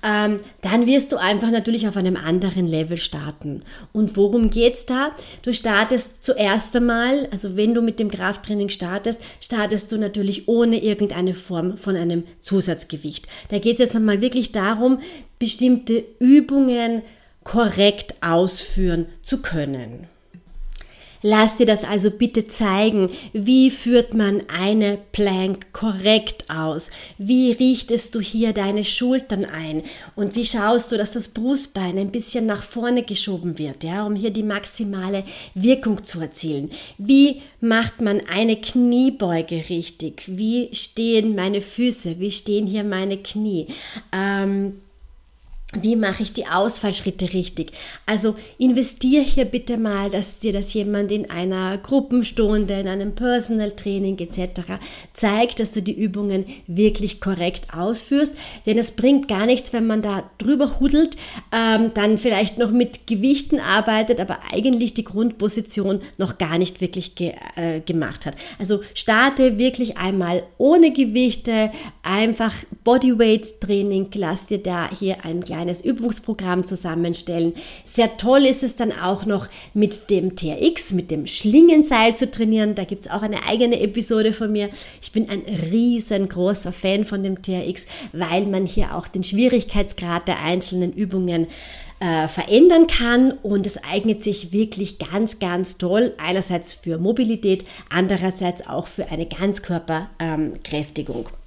ähm, 0.03 0.39
dann 0.61 0.85
wirst 0.85 1.11
du 1.11 1.17
einfach 1.17 1.49
natürlich 1.49 1.87
auf 1.87 1.97
einem 1.97 2.15
anderen 2.15 2.67
Level 2.67 2.97
starten. 2.97 3.63
Und 3.91 4.15
worum 4.17 4.51
geht 4.51 4.75
es 4.75 4.85
da? 4.85 5.11
Du 5.41 5.51
startest 5.51 6.23
zuerst 6.23 6.74
einmal, 6.75 7.27
also 7.31 7.55
wenn 7.55 7.73
du 7.73 7.81
mit 7.81 7.99
dem 7.99 8.11
Krafttraining 8.11 8.69
startest, 8.69 9.21
startest 9.39 9.91
du 9.91 9.97
natürlich 9.97 10.47
ohne 10.47 10.83
irgendeine 10.83 11.33
Form 11.33 11.77
von 11.77 11.95
einem 11.95 12.23
Zusatzgewicht. 12.39 13.27
Da 13.49 13.59
geht 13.59 13.75
es 13.75 13.79
jetzt 13.79 13.95
einmal 13.95 14.21
wirklich 14.21 14.51
darum, 14.51 14.99
bestimmte 15.39 16.03
Übungen 16.19 17.01
korrekt 17.43 18.15
ausführen 18.21 19.07
zu 19.21 19.41
können. 19.41 20.07
Lass 21.27 21.57
dir 21.57 21.65
das 21.65 21.83
also 21.83 22.11
bitte 22.11 22.45
zeigen. 22.45 23.09
Wie 23.33 23.71
führt 23.71 24.13
man 24.13 24.43
eine 24.47 24.99
Plank 25.11 25.73
korrekt 25.73 26.51
aus? 26.51 26.91
Wie 27.17 27.51
richtest 27.51 28.13
du 28.13 28.19
hier 28.21 28.53
deine 28.53 28.83
Schultern 28.83 29.43
ein? 29.43 29.81
Und 30.15 30.35
wie 30.35 30.45
schaust 30.45 30.91
du, 30.91 30.97
dass 30.97 31.13
das 31.13 31.29
Brustbein 31.29 31.97
ein 31.97 32.11
bisschen 32.11 32.45
nach 32.45 32.61
vorne 32.61 33.01
geschoben 33.01 33.57
wird, 33.57 33.83
ja, 33.83 34.05
um 34.05 34.13
hier 34.13 34.29
die 34.29 34.43
maximale 34.43 35.23
Wirkung 35.55 36.03
zu 36.03 36.19
erzielen? 36.19 36.69
Wie 36.99 37.41
macht 37.59 38.01
man 38.01 38.21
eine 38.31 38.57
Kniebeuge 38.57 39.63
richtig? 39.67 40.25
Wie 40.27 40.69
stehen 40.73 41.33
meine 41.33 41.61
Füße? 41.61 42.19
Wie 42.19 42.29
stehen 42.29 42.67
hier 42.67 42.83
meine 42.83 43.17
Knie? 43.17 43.69
Ähm, 44.11 44.73
wie 45.81 45.95
mache 45.95 46.23
ich 46.23 46.31
die 46.31 46.47
Ausfallschritte 46.47 47.33
richtig? 47.33 47.71
Also 48.05 48.35
investiere 48.57 49.23
hier 49.23 49.45
bitte 49.45 49.77
mal, 49.77 50.09
dass 50.09 50.39
dir 50.39 50.53
das 50.53 50.73
jemand 50.73 51.11
in 51.11 51.29
einer 51.29 51.77
Gruppenstunde, 51.77 52.79
in 52.79 52.87
einem 52.87 53.15
Personal 53.15 53.71
Training 53.71 54.17
etc. 54.19 54.61
zeigt, 55.13 55.59
dass 55.59 55.71
du 55.71 55.81
die 55.81 55.97
Übungen 55.97 56.45
wirklich 56.67 57.19
korrekt 57.19 57.73
ausführst. 57.73 58.33
Denn 58.65 58.77
es 58.77 58.91
bringt 58.91 59.27
gar 59.27 59.45
nichts, 59.45 59.73
wenn 59.73 59.87
man 59.87 60.01
da 60.01 60.29
drüber 60.37 60.79
hudelt, 60.79 61.17
ähm, 61.51 61.91
dann 61.93 62.17
vielleicht 62.19 62.57
noch 62.57 62.71
mit 62.71 63.07
Gewichten 63.07 63.59
arbeitet, 63.59 64.19
aber 64.19 64.39
eigentlich 64.53 64.93
die 64.93 65.03
Grundposition 65.03 65.99
noch 66.17 66.37
gar 66.37 66.57
nicht 66.57 66.79
wirklich 66.79 67.15
ge 67.15 67.33
äh, 67.55 67.81
gemacht 67.81 68.25
hat. 68.25 68.35
Also 68.59 68.81
starte 68.93 69.57
wirklich 69.57 69.97
einmal 69.97 70.43
ohne 70.57 70.93
Gewichte, 70.93 71.71
einfach 72.03 72.53
Bodyweight 72.83 73.59
Training, 73.61 74.09
lass 74.13 74.45
dir 74.45 74.59
da 74.59 74.89
hier 74.91 75.25
ein 75.25 75.43
kleines 75.43 75.64
kleines 75.65 75.83
Übungsprogramm 75.83 76.63
zusammenstellen. 76.63 77.53
Sehr 77.85 78.17
toll 78.17 78.45
ist 78.45 78.61
es 78.61 78.75
dann 78.75 78.91
auch 78.91 79.25
noch 79.25 79.47
mit 79.73 80.11
dem 80.11 80.35
TRX, 80.35 80.93
mit 80.93 81.09
dem 81.09 81.25
Schlingenseil 81.25 82.15
zu 82.15 82.29
trainieren. 82.29 82.75
Da 82.75 82.83
gibt 82.83 83.07
es 83.07 83.11
auch 83.11 83.23
eine 83.23 83.47
eigene 83.47 83.79
Episode 83.79 84.31
von 84.31 84.51
mir. 84.51 84.69
Ich 85.01 85.11
bin 85.11 85.27
ein 85.27 85.41
riesengroßer 85.71 86.71
Fan 86.71 87.05
von 87.05 87.23
dem 87.23 87.41
TRX, 87.41 87.87
weil 88.13 88.45
man 88.45 88.67
hier 88.67 88.95
auch 88.95 89.07
den 89.07 89.23
Schwierigkeitsgrad 89.23 90.27
der 90.27 90.39
einzelnen 90.39 90.93
Übungen 90.93 91.47
äh, 91.99 92.27
verändern 92.27 92.85
kann 92.85 93.31
und 93.41 93.65
es 93.65 93.83
eignet 93.83 94.23
sich 94.23 94.51
wirklich 94.51 94.99
ganz, 94.99 95.39
ganz 95.39 95.79
toll. 95.79 96.13
Einerseits 96.17 96.75
für 96.75 96.99
Mobilität, 96.99 97.65
andererseits 97.89 98.67
auch 98.67 98.85
für 98.85 99.07
eine 99.07 99.25
Ganzkörperkräftigung. 99.25 101.25
Ähm, 101.25 101.45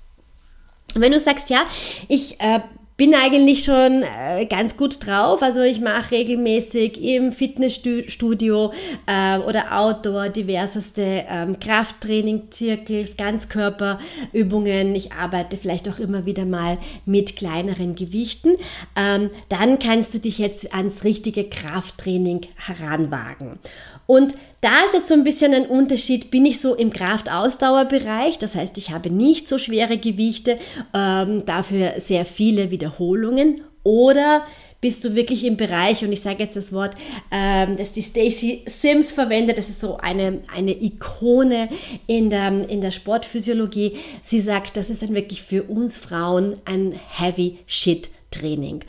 wenn 0.95 1.13
du 1.13 1.21
sagst, 1.21 1.51
ja, 1.51 1.67
ich 2.09 2.41
äh, 2.41 2.61
bin 2.99 3.15
eigentlich 3.15 3.63
schon 3.63 4.03
äh, 4.03 4.45
ganz 4.47 4.77
gut 4.77 5.07
drauf. 5.07 5.41
Also 5.41 5.63
ich 5.63 5.81
mache 5.81 6.11
regelmäßig 6.11 7.01
im 7.01 7.31
Fitnessstudio 7.31 8.73
äh, 9.07 9.39
oder 9.39 9.79
Outdoor 9.79 10.29
diverseste 10.29 11.25
ähm, 11.31 11.61
Krafttraining, 11.61 12.51
Zirkels, 12.51 13.17
Ganzkörperübungen. 13.17 14.97
Ich 14.97 15.13
arbeite 15.13 15.57
vielleicht 15.57 15.89
auch 15.89 16.01
immer 16.01 16.27
wieder 16.27 16.45
mal 16.45 16.79
mit 17.07 17.37
kleineren 17.37 17.95
Gewichten. 17.95 18.57
Ähm, 18.97 19.31
dann 19.49 19.79
kannst 19.79 20.13
du 20.15 20.19
dich 20.19 20.39
jetzt 20.39 20.75
ans 20.75 21.05
richtige 21.05 21.45
Krafttraining 21.45 22.49
heranwagen. 22.57 23.61
Und 24.07 24.35
da 24.61 24.71
ist 24.87 24.95
jetzt 24.95 25.09
so 25.09 25.15
ein 25.15 25.23
bisschen 25.23 25.53
ein 25.55 25.67
Unterschied, 25.67 26.31
bin 26.31 26.45
ich 26.47 26.61
so 26.61 26.75
im 26.75 26.93
Kraftausdauerbereich, 26.93 28.39
das 28.39 28.57
heißt, 28.57 28.79
ich 28.79 28.91
habe 28.91 29.11
nicht 29.11 29.47
so 29.47 29.59
schwere 29.59 29.99
Gewichte, 29.99 30.59
ähm, 30.95 31.45
dafür 31.47 31.93
sehr 31.99 32.25
viele 32.25 32.71
Wiederholungen 32.89 33.63
oder 33.83 34.45
bist 34.81 35.05
du 35.05 35.17
wirklich 35.17 35.45
im 35.45 35.57
Bereich, 35.57 36.05
und 36.05 36.13
ich 36.13 36.21
sage 36.21 36.45
jetzt 36.45 36.55
das 36.55 36.73
Wort, 36.73 36.95
ähm, 37.33 37.77
das 37.77 37.91
die 37.91 38.03
Stacy 38.03 38.63
Sims 38.67 39.13
verwendet, 39.13 39.59
das 39.59 39.69
ist 39.69 39.81
so 39.81 39.97
eine, 39.97 40.41
eine 40.55 40.71
Ikone 40.71 41.69
in 42.07 42.31
der, 42.31 42.69
in 42.69 42.81
der 42.81 42.93
Sportphysiologie. 42.93 43.97
Sie 44.23 44.39
sagt, 44.41 44.77
das 44.77 44.89
ist 44.89 45.03
dann 45.03 45.15
wirklich 45.15 45.43
für 45.43 45.65
uns 45.65 45.99
Frauen 45.99 46.59
ein 46.65 46.93
Heavy 46.93 47.59
Shit 47.67 48.09
Training. 48.31 48.85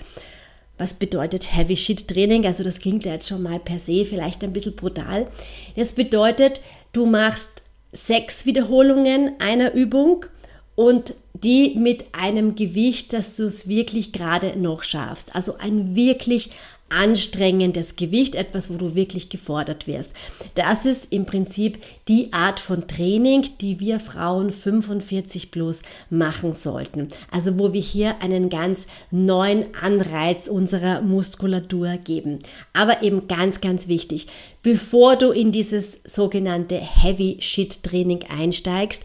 Was 0.78 0.94
bedeutet 0.94 1.56
Heavy 1.56 1.76
Shit 1.76 2.08
Training? 2.08 2.46
Also 2.46 2.64
das 2.64 2.80
klingt 2.80 3.04
ja 3.04 3.14
jetzt 3.14 3.28
schon 3.28 3.42
mal 3.42 3.60
per 3.60 3.80
se 3.80 4.06
vielleicht 4.06 4.44
ein 4.44 4.54
bisschen 4.54 4.76
brutal. 4.76 5.28
Das 5.76 5.94
bedeutet, 5.94 6.62
du 6.94 7.08
machst 7.08 7.64
sechs 7.92 8.46
Wiederholungen 8.46 9.32
einer 9.40 9.74
Übung 9.74 10.26
und 10.80 11.14
die 11.34 11.76
mit 11.78 12.06
einem 12.14 12.56
Gewicht, 12.56 13.12
dass 13.12 13.36
du 13.36 13.44
es 13.44 13.68
wirklich 13.68 14.14
gerade 14.14 14.58
noch 14.58 14.84
schaffst. 14.84 15.36
Also 15.36 15.58
ein 15.58 15.94
wirklich 15.94 16.52
anstrengendes 16.88 17.98
Gewicht, 17.98 18.34
etwas, 18.34 18.70
wo 18.70 18.78
du 18.78 18.96
wirklich 18.96 19.28
gefordert 19.28 19.88
wirst. 19.88 20.14
Das 20.56 20.86
ist 20.86 21.12
im 21.12 21.26
Prinzip 21.26 21.80
die 22.08 22.32
Art 22.32 22.62
von 22.62 22.88
Training, 22.88 23.50
die 23.60 23.82
wir 23.82 24.00
Frauen 24.00 24.54
45 24.54 25.52
plus 25.52 25.82
machen 26.10 26.54
sollten. 26.54 27.10
Also 27.30 27.60
wo 27.60 27.74
wir 27.74 27.82
hier 27.82 28.22
einen 28.22 28.50
ganz 28.50 28.88
neuen 29.12 29.66
Anreiz 29.82 30.48
unserer 30.48 31.02
Muskulatur 31.02 31.98
geben. 31.98 32.40
Aber 32.72 33.04
eben 33.04 33.28
ganz, 33.28 33.60
ganz 33.60 33.90
wichtig, 33.90 34.28
bevor 34.64 35.18
du 35.18 35.32
in 35.32 35.52
dieses 35.52 36.00
sogenannte 36.06 36.78
Heavy 36.78 37.36
Shit 37.42 37.84
Training 37.84 38.24
einsteigst, 38.30 39.04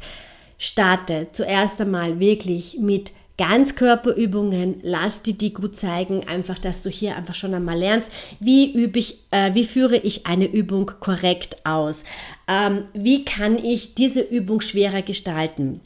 starte 0.59 1.29
zuerst 1.33 1.81
einmal 1.81 2.21
wirklich 2.21 2.79
mit 2.81 3.13
Ganzkörperübungen, 3.37 4.77
lass 4.83 5.23
dir 5.23 5.35
die 5.35 5.53
gut 5.53 5.77
zeigen, 5.77 6.29
einfach, 6.29 6.59
dass 6.59 6.83
du 6.83 6.91
hier 6.91 7.17
einfach 7.17 7.35
schon 7.35 7.53
einmal 7.53 7.77
lernst, 7.77 8.13
wie 8.39 8.73
übe 8.73 9.01
ich, 9.01 9.19
äh, 9.33 9.55
wie 9.55 9.65
führe 9.65 9.97
ich 9.97 10.27
eine 10.27 10.47
Übung 10.47 10.93
korrekt 11.01 11.57
aus, 11.65 12.05
ähm, 12.47 12.85
wie 12.93 13.25
kann 13.25 13.59
ich 13.59 13.95
diese 13.95 14.21
Übung 14.21 14.61
schwerer 14.61 15.03
gestalten. 15.03 15.81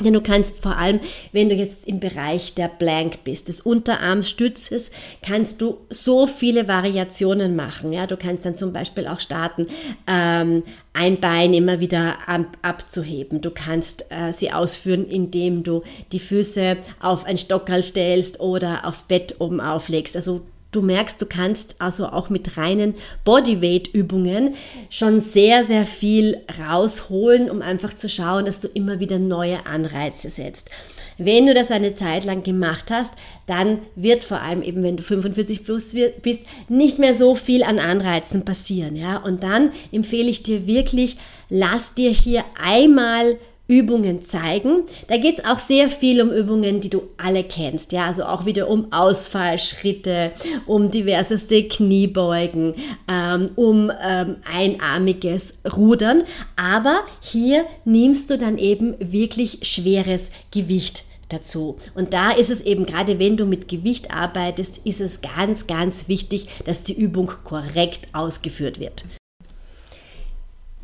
Denn 0.00 0.12
du 0.12 0.20
kannst 0.20 0.60
vor 0.60 0.76
allem, 0.76 0.98
wenn 1.30 1.48
du 1.48 1.54
jetzt 1.54 1.86
im 1.86 2.00
Bereich 2.00 2.54
der 2.54 2.66
Blank 2.66 3.22
bist, 3.22 3.46
des 3.46 3.60
Unterarmstützes, 3.60 4.90
kannst 5.22 5.60
du 5.60 5.78
so 5.88 6.26
viele 6.26 6.66
Variationen 6.66 7.54
machen. 7.54 7.92
Ja, 7.92 8.08
du 8.08 8.16
kannst 8.16 8.44
dann 8.44 8.56
zum 8.56 8.72
Beispiel 8.72 9.06
auch 9.06 9.20
starten, 9.20 9.68
ähm, 10.08 10.64
ein 10.94 11.20
Bein 11.20 11.54
immer 11.54 11.78
wieder 11.78 12.16
ab, 12.26 12.58
abzuheben. 12.62 13.40
Du 13.40 13.52
kannst 13.52 14.06
äh, 14.10 14.32
sie 14.32 14.50
ausführen, 14.50 15.06
indem 15.08 15.62
du 15.62 15.84
die 16.10 16.20
Füße 16.20 16.76
auf 17.00 17.24
ein 17.24 17.38
Stockerl 17.38 17.84
stellst 17.84 18.40
oder 18.40 18.86
aufs 18.86 19.04
Bett 19.04 19.36
oben 19.38 19.60
auflegst. 19.60 20.16
Also 20.16 20.42
Du 20.74 20.82
merkst, 20.82 21.22
du 21.22 21.26
kannst 21.26 21.76
also 21.78 22.08
auch 22.08 22.30
mit 22.30 22.56
reinen 22.56 22.94
Bodyweight-Übungen 23.24 24.54
schon 24.90 25.20
sehr, 25.20 25.62
sehr 25.62 25.86
viel 25.86 26.40
rausholen, 26.60 27.48
um 27.48 27.62
einfach 27.62 27.94
zu 27.94 28.08
schauen, 28.08 28.44
dass 28.44 28.60
du 28.60 28.66
immer 28.66 28.98
wieder 28.98 29.20
neue 29.20 29.66
Anreize 29.66 30.30
setzt. 30.30 30.68
Wenn 31.16 31.46
du 31.46 31.54
das 31.54 31.70
eine 31.70 31.94
Zeit 31.94 32.24
lang 32.24 32.42
gemacht 32.42 32.90
hast, 32.90 33.14
dann 33.46 33.82
wird 33.94 34.24
vor 34.24 34.40
allem 34.40 34.62
eben, 34.62 34.82
wenn 34.82 34.96
du 34.96 35.04
45 35.04 35.62
plus 35.62 35.94
bist, 36.22 36.40
nicht 36.68 36.98
mehr 36.98 37.14
so 37.14 37.36
viel 37.36 37.62
an 37.62 37.78
Anreizen 37.78 38.44
passieren. 38.44 38.96
Ja? 38.96 39.18
Und 39.18 39.44
dann 39.44 39.70
empfehle 39.92 40.28
ich 40.28 40.42
dir 40.42 40.66
wirklich, 40.66 41.18
lass 41.50 41.94
dir 41.94 42.10
hier 42.10 42.44
einmal 42.60 43.38
Übungen 43.66 44.22
zeigen. 44.22 44.82
Da 45.06 45.16
geht 45.16 45.38
es 45.38 45.44
auch 45.44 45.58
sehr 45.58 45.88
viel 45.88 46.20
um 46.20 46.30
Übungen, 46.30 46.80
die 46.80 46.90
du 46.90 47.04
alle 47.16 47.44
kennst. 47.44 47.92
Ja, 47.92 48.06
also 48.06 48.24
auch 48.24 48.44
wieder 48.44 48.68
um 48.68 48.92
Ausfallschritte, 48.92 50.32
um 50.66 50.90
diverseste 50.90 51.66
Kniebeugen, 51.66 52.74
ähm, 53.08 53.50
um 53.56 53.90
ähm, 54.02 54.36
einarmiges 54.52 55.54
Rudern. 55.76 56.24
Aber 56.56 57.00
hier 57.20 57.64
nimmst 57.84 58.28
du 58.30 58.36
dann 58.36 58.58
eben 58.58 58.94
wirklich 58.98 59.60
schweres 59.62 60.30
Gewicht 60.50 61.04
dazu. 61.30 61.76
Und 61.94 62.12
da 62.12 62.32
ist 62.32 62.50
es 62.50 62.60
eben, 62.60 62.84
gerade 62.84 63.18
wenn 63.18 63.38
du 63.38 63.46
mit 63.46 63.68
Gewicht 63.68 64.12
arbeitest, 64.12 64.78
ist 64.84 65.00
es 65.00 65.20
ganz, 65.22 65.66
ganz 65.66 66.08
wichtig, 66.08 66.48
dass 66.66 66.82
die 66.82 66.98
Übung 66.98 67.32
korrekt 67.44 68.08
ausgeführt 68.12 68.78
wird. 68.78 69.04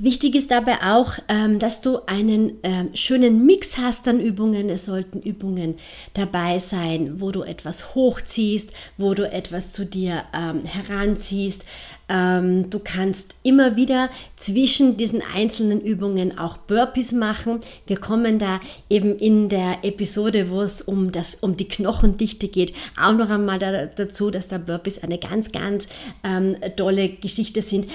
Wichtig 0.02 0.35
ist 0.35 0.50
dabei 0.50 0.78
auch, 0.83 1.19
ähm, 1.28 1.59
dass 1.59 1.83
du 1.83 1.99
einen 2.07 2.54
ähm, 2.62 2.88
schönen 2.95 3.45
Mix 3.45 3.76
hast 3.76 4.09
an 4.09 4.19
Übungen. 4.19 4.71
Es 4.71 4.87
sollten 4.87 5.21
Übungen 5.21 5.75
dabei 6.14 6.59
sein, 6.59 7.21
wo 7.21 7.30
du 7.33 7.42
etwas 7.42 7.95
hochziehst, 7.95 8.71
wo 8.97 9.12
du 9.12 9.30
etwas 9.30 9.73
zu 9.73 9.85
dir 9.85 10.25
ähm, 10.35 10.64
heranziehst. 10.64 11.64
Du 12.12 12.80
kannst 12.83 13.37
immer 13.45 13.76
wieder 13.76 14.11
zwischen 14.35 14.97
diesen 14.97 15.23
einzelnen 15.23 15.80
Übungen 15.80 16.37
auch 16.37 16.57
Burpees 16.57 17.12
machen. 17.12 17.61
Wir 17.87 17.99
kommen 17.99 18.40
da 18.40 18.59
eben 18.88 19.14
in 19.14 19.49
der 19.49 19.85
Episode, 19.85 20.50
wo 20.50 20.61
es 20.61 20.83
um, 20.83 21.12
das, 21.12 21.37
um 21.37 21.57
die 21.57 21.69
Knochendichte 21.69 22.49
geht, 22.49 22.73
auch 23.00 23.12
noch 23.12 23.30
einmal 23.30 23.61
dazu, 23.95 24.33
dass 24.33 24.49
da 24.49 24.59
Burpees 24.59 25.04
eine 25.04 25.19
ganz, 25.19 25.52
ganz 25.52 25.87
ähm, 26.25 26.57
tolle 26.75 27.11
Geschichte 27.11 27.62
sind. 27.62 27.87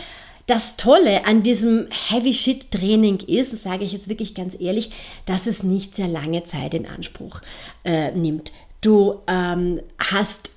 Das 0.48 0.78
Tolle 0.78 1.26
an 1.26 1.42
diesem 1.42 1.88
Heavy 1.90 2.34
Shit 2.34 2.72
Training 2.72 3.18
ist, 3.28 3.64
sage 3.64 3.84
ich 3.84 3.92
jetzt 3.94 4.10
wirklich 4.10 4.36
ganz 4.36 4.56
ehrlich, 4.60 4.92
dass 5.26 5.48
es 5.48 5.64
nicht 5.64 5.96
sehr 5.96 6.08
lange 6.08 6.44
Zeit 6.44 6.76
in 6.76 6.86
Anspruch 6.86 7.42
äh, 7.84 8.12
nimmt. 8.12 8.52
Du 8.82 9.22
ähm, 9.28 9.82
hast 9.98 10.52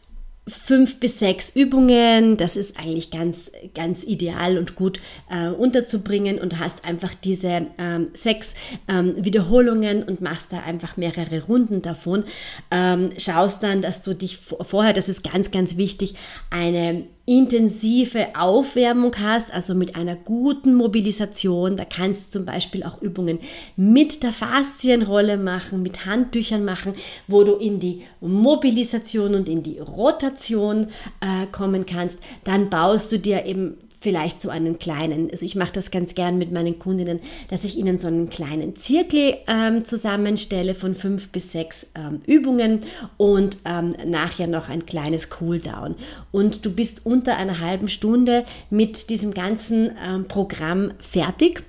fünf 0.48 1.00
bis 1.00 1.18
sechs 1.18 1.54
Übungen. 1.54 2.36
Das 2.36 2.56
ist 2.56 2.78
eigentlich 2.78 3.10
ganz, 3.10 3.50
ganz 3.74 4.04
ideal 4.04 4.58
und 4.58 4.74
gut 4.74 5.00
äh, 5.30 5.48
unterzubringen 5.48 6.38
und 6.38 6.58
hast 6.58 6.84
einfach 6.84 7.14
diese 7.14 7.66
ähm, 7.78 8.08
sechs 8.14 8.54
ähm, 8.88 9.14
Wiederholungen 9.24 10.02
und 10.02 10.20
machst 10.20 10.52
da 10.52 10.60
einfach 10.60 10.96
mehrere 10.96 11.44
Runden 11.44 11.82
davon. 11.82 12.24
Ähm, 12.70 13.10
schaust 13.18 13.62
dann, 13.62 13.82
dass 13.82 14.02
du 14.02 14.14
dich 14.14 14.38
vorher, 14.38 14.92
das 14.92 15.08
ist 15.08 15.22
ganz, 15.22 15.50
ganz 15.50 15.76
wichtig, 15.76 16.14
eine 16.50 17.04
intensive 17.28 18.34
Aufwärmung 18.34 19.14
hast, 19.18 19.52
also 19.52 19.74
mit 19.74 19.96
einer 19.96 20.16
guten 20.16 20.74
Mobilisation. 20.74 21.76
Da 21.76 21.84
kannst 21.84 22.26
du 22.26 22.38
zum 22.38 22.46
Beispiel 22.46 22.82
auch 22.82 23.02
Übungen 23.02 23.38
mit 23.76 24.22
der 24.22 24.32
Faszienrolle 24.32 25.36
machen, 25.36 25.82
mit 25.82 26.06
Handtüchern 26.06 26.64
machen, 26.64 26.94
wo 27.26 27.44
du 27.44 27.56
in 27.56 27.80
die 27.80 28.02
Mobilisation 28.22 29.34
und 29.34 29.46
in 29.46 29.62
die 29.62 29.78
Rotation 29.78 30.86
äh, 31.20 31.46
kommen 31.52 31.84
kannst. 31.84 32.18
Dann 32.44 32.70
baust 32.70 33.12
du 33.12 33.18
dir 33.18 33.44
eben 33.44 33.76
vielleicht 34.00 34.40
so 34.40 34.48
einen 34.48 34.78
kleinen, 34.78 35.30
also 35.30 35.44
ich 35.44 35.56
mache 35.56 35.72
das 35.72 35.90
ganz 35.90 36.14
gern 36.14 36.38
mit 36.38 36.52
meinen 36.52 36.78
Kundinnen, 36.78 37.20
dass 37.50 37.64
ich 37.64 37.76
ihnen 37.76 37.98
so 37.98 38.06
einen 38.06 38.30
kleinen 38.30 38.76
Zirkel 38.76 39.36
ähm, 39.48 39.84
zusammenstelle 39.84 40.74
von 40.74 40.94
fünf 40.94 41.30
bis 41.30 41.52
sechs 41.52 41.86
ähm, 41.94 42.20
Übungen 42.26 42.80
und 43.16 43.58
ähm, 43.64 43.94
nachher 44.06 44.46
noch 44.46 44.68
ein 44.68 44.86
kleines 44.86 45.30
Cooldown. 45.30 45.96
Und 46.30 46.64
du 46.64 46.72
bist 46.72 47.04
unter 47.04 47.36
einer 47.36 47.58
halben 47.58 47.88
Stunde 47.88 48.44
mit 48.70 49.10
diesem 49.10 49.34
ganzen 49.34 49.90
ähm, 50.04 50.28
Programm 50.28 50.92
fertig. 51.00 51.64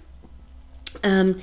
Ähm, 1.01 1.37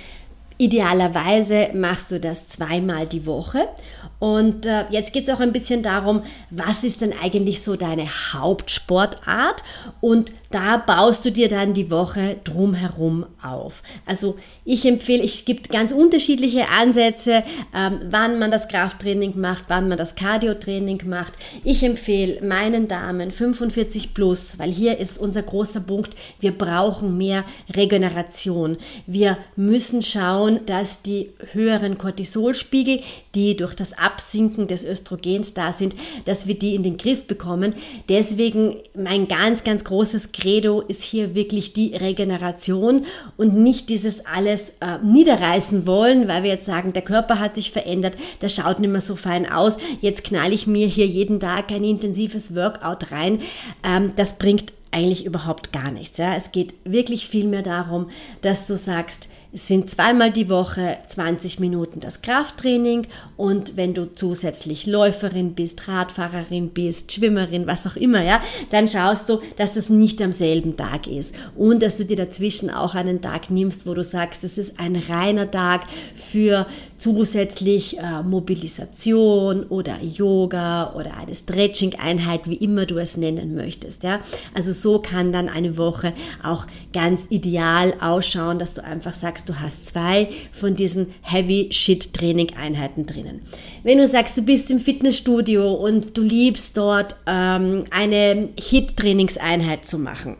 idealerweise 0.58 1.70
machst 1.74 2.12
du 2.12 2.20
das 2.20 2.48
zweimal 2.48 3.06
die 3.06 3.26
Woche 3.26 3.68
und 4.18 4.64
äh, 4.64 4.84
jetzt 4.90 5.12
geht 5.12 5.28
es 5.28 5.34
auch 5.34 5.40
ein 5.40 5.52
bisschen 5.52 5.82
darum, 5.82 6.22
was 6.50 6.84
ist 6.84 7.02
denn 7.02 7.12
eigentlich 7.12 7.62
so 7.62 7.76
deine 7.76 8.06
Hauptsportart? 8.32 9.62
Und 10.00 10.32
da 10.50 10.78
baust 10.78 11.24
du 11.24 11.30
dir 11.30 11.48
dann 11.48 11.74
die 11.74 11.90
Woche 11.90 12.36
drumherum 12.44 13.26
auf. 13.42 13.82
Also 14.06 14.36
ich 14.64 14.86
empfehle, 14.86 15.22
es 15.22 15.44
gibt 15.44 15.68
ganz 15.68 15.92
unterschiedliche 15.92 16.68
Ansätze, 16.70 17.42
ähm, 17.74 18.00
wann 18.08 18.38
man 18.38 18.50
das 18.50 18.68
Krafttraining 18.68 19.38
macht, 19.38 19.64
wann 19.68 19.88
man 19.88 19.98
das 19.98 20.14
Cardio-Training 20.14 21.02
macht. 21.06 21.34
Ich 21.62 21.82
empfehle 21.82 22.40
meinen 22.42 22.88
Damen 22.88 23.30
45 23.30 24.14
plus, 24.14 24.58
weil 24.58 24.70
hier 24.70 24.98
ist 24.98 25.18
unser 25.18 25.42
großer 25.42 25.80
Punkt, 25.80 26.14
wir 26.40 26.56
brauchen 26.56 27.18
mehr 27.18 27.44
Regeneration. 27.74 28.78
Wir 29.06 29.36
müssen 29.56 30.02
schauen, 30.02 30.60
dass 30.64 31.02
die 31.02 31.30
höheren 31.52 31.98
Cortisolspiegel, 31.98 33.00
die 33.34 33.56
durch 33.56 33.74
das 33.74 33.92
Absinken 34.06 34.68
des 34.68 34.84
Östrogens 34.84 35.52
da 35.52 35.72
sind, 35.72 35.96
dass 36.26 36.46
wir 36.46 36.56
die 36.56 36.76
in 36.76 36.84
den 36.84 36.96
Griff 36.96 37.26
bekommen. 37.26 37.74
Deswegen 38.08 38.76
mein 38.94 39.26
ganz, 39.26 39.64
ganz 39.64 39.82
großes 39.82 40.30
Credo 40.30 40.80
ist 40.80 41.02
hier 41.02 41.34
wirklich 41.34 41.72
die 41.72 41.96
Regeneration 41.96 43.04
und 43.36 43.56
nicht 43.56 43.88
dieses 43.88 44.24
alles 44.24 44.70
äh, 44.80 44.98
niederreißen 45.02 45.86
wollen, 45.86 46.28
weil 46.28 46.44
wir 46.44 46.50
jetzt 46.50 46.66
sagen, 46.66 46.92
der 46.92 47.02
Körper 47.02 47.40
hat 47.40 47.56
sich 47.56 47.72
verändert, 47.72 48.14
der 48.40 48.48
schaut 48.48 48.78
nicht 48.78 48.90
mehr 48.90 49.00
so 49.00 49.16
fein 49.16 49.50
aus. 49.50 49.76
Jetzt 50.00 50.22
knall 50.22 50.52
ich 50.52 50.66
mir 50.66 50.86
hier 50.86 51.06
jeden 51.06 51.40
Tag 51.40 51.72
ein 51.72 51.84
intensives 51.84 52.54
Workout 52.54 53.10
rein. 53.10 53.40
Ähm, 53.82 54.12
das 54.14 54.38
bringt 54.38 54.72
eigentlich 54.96 55.26
überhaupt 55.26 55.72
gar 55.72 55.90
nichts. 55.90 56.18
Ja? 56.18 56.34
Es 56.36 56.52
geht 56.52 56.74
wirklich 56.84 57.26
viel 57.26 57.46
mehr 57.46 57.62
darum, 57.62 58.08
dass 58.40 58.66
du 58.66 58.76
sagst, 58.76 59.28
es 59.56 59.68
sind 59.68 59.90
zweimal 59.90 60.30
die 60.30 60.50
Woche 60.50 60.98
20 61.06 61.60
Minuten 61.60 61.98
das 61.98 62.20
Krafttraining 62.20 63.06
und 63.38 63.74
wenn 63.78 63.94
du 63.94 64.12
zusätzlich 64.12 64.86
Läuferin 64.86 65.54
bist, 65.54 65.88
Radfahrerin 65.88 66.68
bist, 66.68 67.10
Schwimmerin, 67.10 67.66
was 67.66 67.86
auch 67.86 67.96
immer, 67.96 68.22
ja, 68.22 68.42
dann 68.70 68.86
schaust 68.86 69.30
du, 69.30 69.40
dass 69.56 69.72
das 69.72 69.88
nicht 69.88 70.20
am 70.20 70.34
selben 70.34 70.76
Tag 70.76 71.06
ist 71.06 71.34
und 71.56 71.82
dass 71.82 71.96
du 71.96 72.04
dir 72.04 72.18
dazwischen 72.18 72.68
auch 72.68 72.94
einen 72.94 73.22
Tag 73.22 73.48
nimmst, 73.48 73.86
wo 73.86 73.94
du 73.94 74.04
sagst, 74.04 74.44
es 74.44 74.58
ist 74.58 74.78
ein 74.78 74.94
reiner 74.94 75.50
Tag 75.50 75.86
für 76.14 76.66
zusätzlich 76.98 77.96
äh, 77.98 78.22
Mobilisation 78.22 79.64
oder 79.64 80.02
Yoga 80.02 80.92
oder 80.94 81.16
eine 81.16 81.34
Stretching-Einheit, 81.34 82.46
wie 82.46 82.56
immer 82.56 82.84
du 82.84 82.98
es 82.98 83.16
nennen 83.16 83.54
möchtest, 83.54 84.02
ja. 84.02 84.20
Also 84.52 84.72
so 84.72 84.98
kann 84.98 85.32
dann 85.32 85.48
eine 85.48 85.78
Woche 85.78 86.12
auch 86.42 86.66
ganz 86.92 87.26
ideal 87.30 87.94
ausschauen, 88.02 88.58
dass 88.58 88.74
du 88.74 88.84
einfach 88.84 89.14
sagst, 89.14 89.45
du 89.48 89.60
hast 89.60 89.86
zwei 89.86 90.28
von 90.52 90.74
diesen 90.74 91.14
Heavy 91.22 91.68
Shit 91.72 92.12
Training 92.12 92.54
Einheiten 92.56 93.06
drinnen. 93.06 93.42
Wenn 93.82 93.98
du 93.98 94.06
sagst, 94.06 94.36
du 94.36 94.42
bist 94.42 94.70
im 94.70 94.80
Fitnessstudio 94.80 95.72
und 95.72 96.16
du 96.16 96.22
liebst 96.22 96.76
dort 96.76 97.16
ähm, 97.26 97.84
eine 97.90 98.48
Hit 98.58 98.96
Trainingseinheit 98.96 99.86
zu 99.86 99.98
machen, 99.98 100.36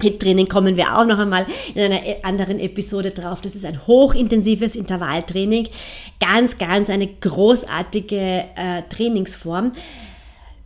HIT-Training 0.00 0.48
kommen 0.48 0.76
wir 0.76 0.98
auch 0.98 1.06
noch 1.06 1.18
einmal 1.18 1.46
in 1.74 1.82
einer 1.82 2.04
e-, 2.04 2.22
anderen 2.22 2.58
Episode 2.58 3.12
drauf. 3.12 3.40
Das 3.40 3.54
ist 3.54 3.64
ein 3.64 3.86
hochintensives 3.86 4.74
Intervalltraining. 4.74 5.68
Ganz, 6.18 6.58
ganz 6.58 6.90
eine 6.90 7.06
großartige 7.06 8.16
äh, 8.56 8.82
Trainingsform. 8.88 9.72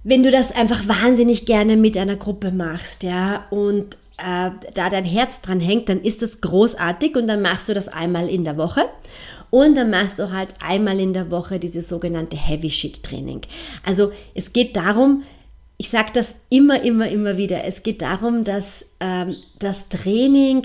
Wenn 0.02 0.22
du 0.22 0.30
das 0.30 0.52
einfach 0.52 0.88
wahnsinnig 0.88 1.44
gerne 1.44 1.76
mit 1.76 1.98
einer 1.98 2.16
Gruppe 2.16 2.52
machst, 2.52 3.02
ja, 3.02 3.44
und 3.50 3.98
äh, 4.18 4.50
da 4.74 4.90
dein 4.90 5.04
Herz 5.04 5.40
dran 5.40 5.60
hängt, 5.60 5.88
dann 5.88 6.02
ist 6.02 6.22
das 6.22 6.40
großartig 6.40 7.16
und 7.16 7.26
dann 7.26 7.42
machst 7.42 7.68
du 7.68 7.74
das 7.74 7.88
einmal 7.88 8.28
in 8.28 8.44
der 8.44 8.56
Woche. 8.56 8.86
Und 9.50 9.76
dann 9.76 9.90
machst 9.90 10.18
du 10.18 10.30
halt 10.30 10.54
einmal 10.60 11.00
in 11.00 11.12
der 11.14 11.30
Woche 11.30 11.58
dieses 11.58 11.88
sogenannte 11.88 12.36
Heavy 12.36 12.68
Shit 12.68 13.02
Training. 13.02 13.40
Also 13.84 14.12
es 14.34 14.52
geht 14.52 14.76
darum, 14.76 15.22
ich 15.78 15.88
sage 15.88 16.10
das 16.12 16.36
immer, 16.50 16.82
immer, 16.82 17.08
immer 17.08 17.36
wieder. 17.38 17.64
Es 17.64 17.82
geht 17.82 18.02
darum, 18.02 18.44
dass 18.44 18.86
ähm, 19.00 19.36
das 19.58 19.88
Training 19.88 20.62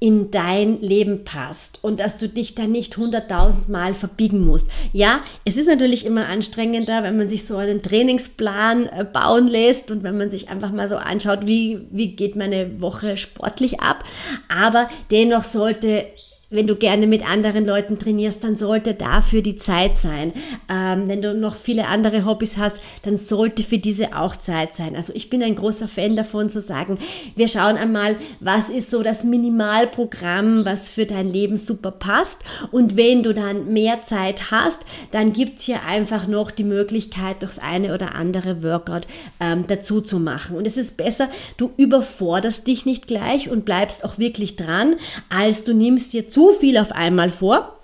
in 0.00 0.30
dein 0.30 0.80
Leben 0.80 1.24
passt 1.24 1.78
und 1.82 2.00
dass 2.00 2.18
du 2.18 2.28
dich 2.28 2.54
da 2.54 2.66
nicht 2.66 2.96
hunderttausend 2.96 3.68
Mal 3.68 3.94
verbiegen 3.94 4.44
musst. 4.44 4.68
Ja, 4.92 5.20
es 5.44 5.56
ist 5.56 5.68
natürlich 5.68 6.04
immer 6.04 6.26
anstrengender, 6.26 7.02
wenn 7.02 7.16
man 7.16 7.28
sich 7.28 7.46
so 7.46 7.56
einen 7.56 7.82
Trainingsplan 7.82 8.86
äh, 8.86 9.04
bauen 9.04 9.48
lässt 9.48 9.90
und 9.90 10.02
wenn 10.02 10.18
man 10.18 10.30
sich 10.30 10.48
einfach 10.48 10.72
mal 10.72 10.88
so 10.88 10.96
anschaut, 10.96 11.46
wie, 11.46 11.86
wie 11.90 12.16
geht 12.16 12.36
meine 12.36 12.80
Woche 12.80 13.16
sportlich 13.16 13.80
ab. 13.80 14.04
Aber 14.48 14.88
dennoch 15.10 15.44
sollte 15.44 16.06
wenn 16.48 16.68
du 16.68 16.76
gerne 16.76 17.08
mit 17.08 17.28
anderen 17.28 17.64
Leuten 17.64 17.98
trainierst, 17.98 18.44
dann 18.44 18.54
sollte 18.54 18.94
dafür 18.94 19.42
die 19.42 19.56
Zeit 19.56 19.96
sein. 19.96 20.32
Ähm, 20.70 21.08
wenn 21.08 21.20
du 21.20 21.34
noch 21.34 21.56
viele 21.56 21.88
andere 21.88 22.24
Hobbys 22.24 22.56
hast, 22.56 22.80
dann 23.02 23.16
sollte 23.16 23.64
für 23.64 23.78
diese 23.78 24.16
auch 24.16 24.36
Zeit 24.36 24.72
sein. 24.72 24.94
Also 24.94 25.12
ich 25.16 25.28
bin 25.28 25.42
ein 25.42 25.56
großer 25.56 25.88
Fan 25.88 26.14
davon 26.14 26.48
zu 26.48 26.60
sagen, 26.60 26.98
wir 27.34 27.48
schauen 27.48 27.76
einmal, 27.76 28.14
was 28.38 28.70
ist 28.70 28.90
so 28.90 29.02
das 29.02 29.24
Minimalprogramm, 29.24 30.64
was 30.64 30.92
für 30.92 31.04
dein 31.04 31.28
Leben 31.28 31.56
super 31.56 31.90
passt. 31.90 32.42
Und 32.70 32.96
wenn 32.96 33.24
du 33.24 33.34
dann 33.34 33.72
mehr 33.72 34.02
Zeit 34.02 34.52
hast, 34.52 34.86
dann 35.10 35.32
gibt's 35.32 35.64
hier 35.64 35.82
einfach 35.82 36.28
noch 36.28 36.52
die 36.52 36.64
Möglichkeit, 36.64 37.42
das 37.42 37.58
eine 37.58 37.92
oder 37.92 38.14
andere 38.14 38.62
Workout 38.62 39.08
ähm, 39.40 39.64
dazu 39.66 40.00
zu 40.00 40.20
machen. 40.20 40.56
Und 40.56 40.64
es 40.64 40.76
ist 40.76 40.96
besser, 40.96 41.28
du 41.56 41.72
überforderst 41.76 42.68
dich 42.68 42.86
nicht 42.86 43.08
gleich 43.08 43.50
und 43.50 43.64
bleibst 43.64 44.04
auch 44.04 44.18
wirklich 44.18 44.54
dran, 44.54 44.94
als 45.28 45.64
du 45.64 45.74
nimmst 45.74 46.12
dir 46.12 46.28
zu 46.28 46.45
viel 46.52 46.78
auf 46.78 46.92
einmal 46.92 47.30
vor. 47.30 47.76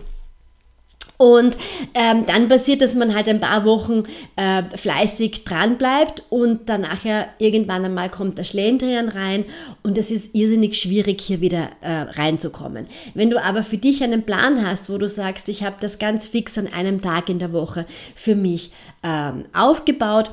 Und 1.22 1.56
ähm, 1.94 2.26
dann 2.26 2.48
passiert, 2.48 2.80
dass 2.82 2.96
man 2.96 3.14
halt 3.14 3.28
ein 3.28 3.38
paar 3.38 3.64
Wochen 3.64 4.02
äh, 4.34 4.64
fleißig 4.76 5.44
dran 5.44 5.78
bleibt 5.78 6.24
und 6.30 6.68
dann 6.68 6.80
nachher 6.80 7.28
irgendwann 7.38 7.84
einmal 7.84 8.10
kommt 8.10 8.38
der 8.38 8.44
Schlendrian 8.44 9.08
rein 9.08 9.44
und 9.84 9.96
es 9.98 10.10
ist 10.10 10.34
irrsinnig 10.34 10.76
schwierig, 10.76 11.20
hier 11.20 11.40
wieder 11.40 11.68
äh, 11.80 11.92
reinzukommen. 11.92 12.88
Wenn 13.14 13.30
du 13.30 13.40
aber 13.40 13.62
für 13.62 13.78
dich 13.78 14.02
einen 14.02 14.24
Plan 14.24 14.66
hast, 14.66 14.90
wo 14.90 14.98
du 14.98 15.08
sagst, 15.08 15.48
ich 15.48 15.62
habe 15.62 15.76
das 15.78 16.00
ganz 16.00 16.26
fix 16.26 16.58
an 16.58 16.66
einem 16.66 17.00
Tag 17.00 17.28
in 17.28 17.38
der 17.38 17.52
Woche 17.52 17.86
für 18.16 18.34
mich 18.34 18.72
ähm, 19.04 19.44
aufgebaut, 19.52 20.32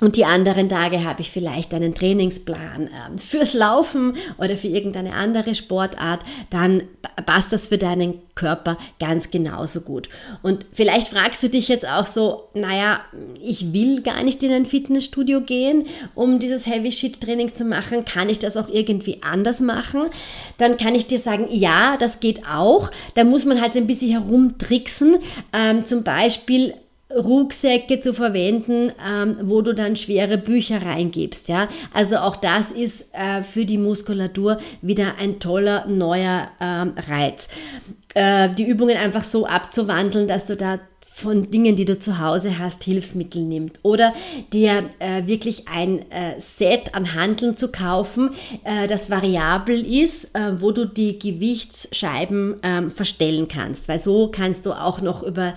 und 0.00 0.16
die 0.16 0.24
anderen 0.24 0.68
Tage 0.68 1.04
habe 1.04 1.20
ich 1.20 1.30
vielleicht 1.30 1.74
einen 1.74 1.94
Trainingsplan 1.94 2.86
äh, 2.86 3.18
fürs 3.18 3.52
Laufen 3.52 4.16
oder 4.38 4.56
für 4.56 4.68
irgendeine 4.68 5.14
andere 5.14 5.54
Sportart. 5.54 6.20
Dann 6.50 6.82
passt 7.26 7.52
das 7.52 7.68
für 7.68 7.78
deinen 7.78 8.14
Körper 8.34 8.78
ganz 8.98 9.30
genauso 9.30 9.82
gut. 9.82 10.08
Und 10.42 10.64
vielleicht 10.72 11.08
fragst 11.08 11.42
du 11.42 11.48
dich 11.48 11.68
jetzt 11.68 11.86
auch 11.86 12.06
so, 12.06 12.48
naja, 12.54 13.00
ich 13.40 13.72
will 13.72 14.00
gar 14.02 14.22
nicht 14.22 14.42
in 14.42 14.52
ein 14.52 14.66
Fitnessstudio 14.66 15.42
gehen, 15.42 15.84
um 16.14 16.38
dieses 16.38 16.66
Heavy 16.66 16.90
Shit 16.90 17.20
Training 17.20 17.54
zu 17.54 17.64
machen. 17.64 18.04
Kann 18.04 18.30
ich 18.30 18.38
das 18.38 18.56
auch 18.56 18.68
irgendwie 18.68 19.22
anders 19.22 19.60
machen? 19.60 20.04
Dann 20.58 20.78
kann 20.78 20.94
ich 20.94 21.06
dir 21.06 21.18
sagen, 21.18 21.48
ja, 21.50 21.96
das 21.98 22.20
geht 22.20 22.46
auch. 22.46 22.90
Da 23.14 23.24
muss 23.24 23.44
man 23.44 23.60
halt 23.60 23.76
ein 23.76 23.86
bisschen 23.86 24.10
herumtricksen. 24.10 25.16
Ähm, 25.52 25.84
zum 25.84 26.02
Beispiel 26.02 26.74
Rucksäcke 27.14 28.00
zu 28.00 28.14
verwenden, 28.14 28.92
ähm, 29.06 29.36
wo 29.42 29.62
du 29.62 29.74
dann 29.74 29.96
schwere 29.96 30.38
Bücher 30.38 30.84
reingibst. 30.84 31.48
Ja? 31.48 31.68
Also 31.92 32.16
auch 32.18 32.36
das 32.36 32.72
ist 32.72 33.12
äh, 33.12 33.42
für 33.42 33.64
die 33.64 33.78
Muskulatur 33.78 34.58
wieder 34.82 35.14
ein 35.18 35.40
toller 35.40 35.86
neuer 35.86 36.48
ähm, 36.60 36.92
Reiz. 37.08 37.48
Äh, 38.14 38.50
die 38.50 38.64
Übungen 38.64 38.96
einfach 38.96 39.24
so 39.24 39.46
abzuwandeln, 39.46 40.28
dass 40.28 40.46
du 40.46 40.56
da 40.56 40.78
von 41.20 41.50
Dingen, 41.50 41.76
die 41.76 41.84
du 41.84 41.98
zu 41.98 42.18
Hause 42.18 42.58
hast, 42.58 42.82
Hilfsmittel 42.84 43.42
nimmt. 43.42 43.78
Oder 43.82 44.14
dir 44.52 44.88
äh, 44.98 45.26
wirklich 45.26 45.68
ein 45.68 46.10
äh, 46.10 46.40
Set 46.40 46.94
an 46.94 47.14
Handeln 47.14 47.56
zu 47.56 47.70
kaufen, 47.70 48.30
äh, 48.64 48.86
das 48.86 49.10
variabel 49.10 49.84
ist, 49.84 50.34
äh, 50.34 50.60
wo 50.60 50.72
du 50.72 50.86
die 50.86 51.18
Gewichtsscheiben 51.18 52.56
ähm, 52.62 52.90
verstellen 52.90 53.48
kannst. 53.48 53.88
Weil 53.88 53.98
so 53.98 54.28
kannst 54.28 54.64
du 54.64 54.72
auch 54.72 55.02
noch 55.02 55.22
über 55.22 55.54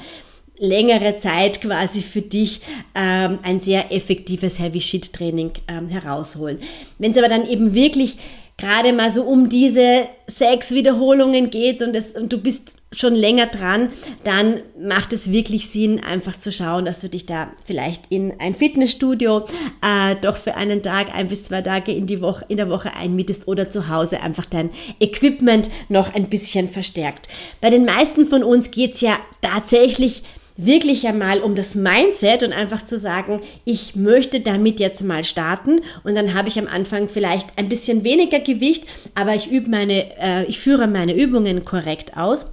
längere 0.58 1.18
Zeit 1.18 1.62
quasi 1.62 2.02
für 2.02 2.22
dich 2.22 2.62
ähm, 2.96 3.40
ein 3.44 3.60
sehr 3.60 3.92
effektives 3.92 4.60
Heavy 4.60 4.82
Shit 4.82 5.14
Training 5.14 5.52
ähm, 5.68 5.88
herausholen. 5.88 6.60
Wenn 7.00 7.12
es 7.12 7.18
aber 7.18 7.30
dann 7.30 7.48
eben 7.48 7.74
wirklich 7.74 8.18
gerade 8.58 8.94
mal 8.94 9.12
so 9.12 9.24
um 9.24 9.50
diese 9.50 10.04
sechs 10.28 10.72
Wiederholungen 10.72 11.50
geht 11.50 11.82
und, 11.82 11.96
es, 11.96 12.12
und 12.12 12.32
du 12.32 12.38
bist 12.38 12.76
schon 12.92 13.16
länger 13.16 13.48
dran, 13.48 13.90
dann 14.24 14.62
macht 14.80 15.14
es 15.14 15.32
wirklich 15.32 15.70
Sinn, 15.70 16.04
einfach 16.04 16.38
zu 16.38 16.52
schauen, 16.52 16.86
dass 16.86 17.00
du 17.00 17.10
dich 17.10 17.26
da 17.26 17.52
vielleicht 17.66 18.04
in 18.10 18.40
ein 18.40 18.54
Fitnessstudio 18.54 19.46
äh, 19.82 20.16
doch 20.22 20.38
für 20.38 20.56
einen 20.56 20.84
Tag, 20.84 21.14
ein 21.14 21.28
bis 21.28 21.46
zwei 21.46 21.64
Tage 21.64 21.92
in, 21.92 22.06
die 22.06 22.22
Woche, 22.22 22.46
in 22.48 22.58
der 22.58 22.70
Woche 22.70 22.96
einmietest 22.96 23.48
oder 23.48 23.72
zu 23.72 23.90
Hause 23.90 24.22
einfach 24.22 24.46
dein 24.46 24.70
Equipment 25.00 25.70
noch 25.90 26.14
ein 26.14 26.30
bisschen 26.30 26.70
verstärkt. 26.70 27.28
Bei 27.62 27.72
den 27.72 27.86
meisten 27.86 28.28
von 28.28 28.44
uns 28.44 28.70
geht 28.70 28.94
es 28.94 29.02
ja 29.02 29.18
tatsächlich 29.42 30.22
wirklich 30.58 31.08
einmal 31.08 31.40
um 31.40 31.56
das 31.56 31.76
Mindset 31.76 32.44
und 32.44 32.54
einfach 32.54 32.84
zu 32.84 32.98
sagen, 32.98 33.42
ich 33.66 33.96
möchte 33.96 34.40
damit 34.40 34.80
jetzt 34.80 35.04
mal 35.04 35.24
starten. 35.24 35.82
Und 36.04 36.16
dann 36.16 36.34
habe 36.34 36.48
ich 36.48 36.60
am 36.60 36.68
Anfang 36.68 37.10
vielleicht 37.10 37.58
ein 37.58 37.70
bisschen 37.70 38.04
weniger 38.04 38.40
Gewicht, 38.40 38.86
aber 39.16 39.36
ich 39.36 39.52
übe 39.52 39.70
meine, 39.70 40.18
äh, 40.20 40.46
ich 40.46 40.60
führe 40.60 40.88
meine 40.88 41.16
Übungen 41.16 41.66
korrekt 41.66 42.18
aus 42.18 42.48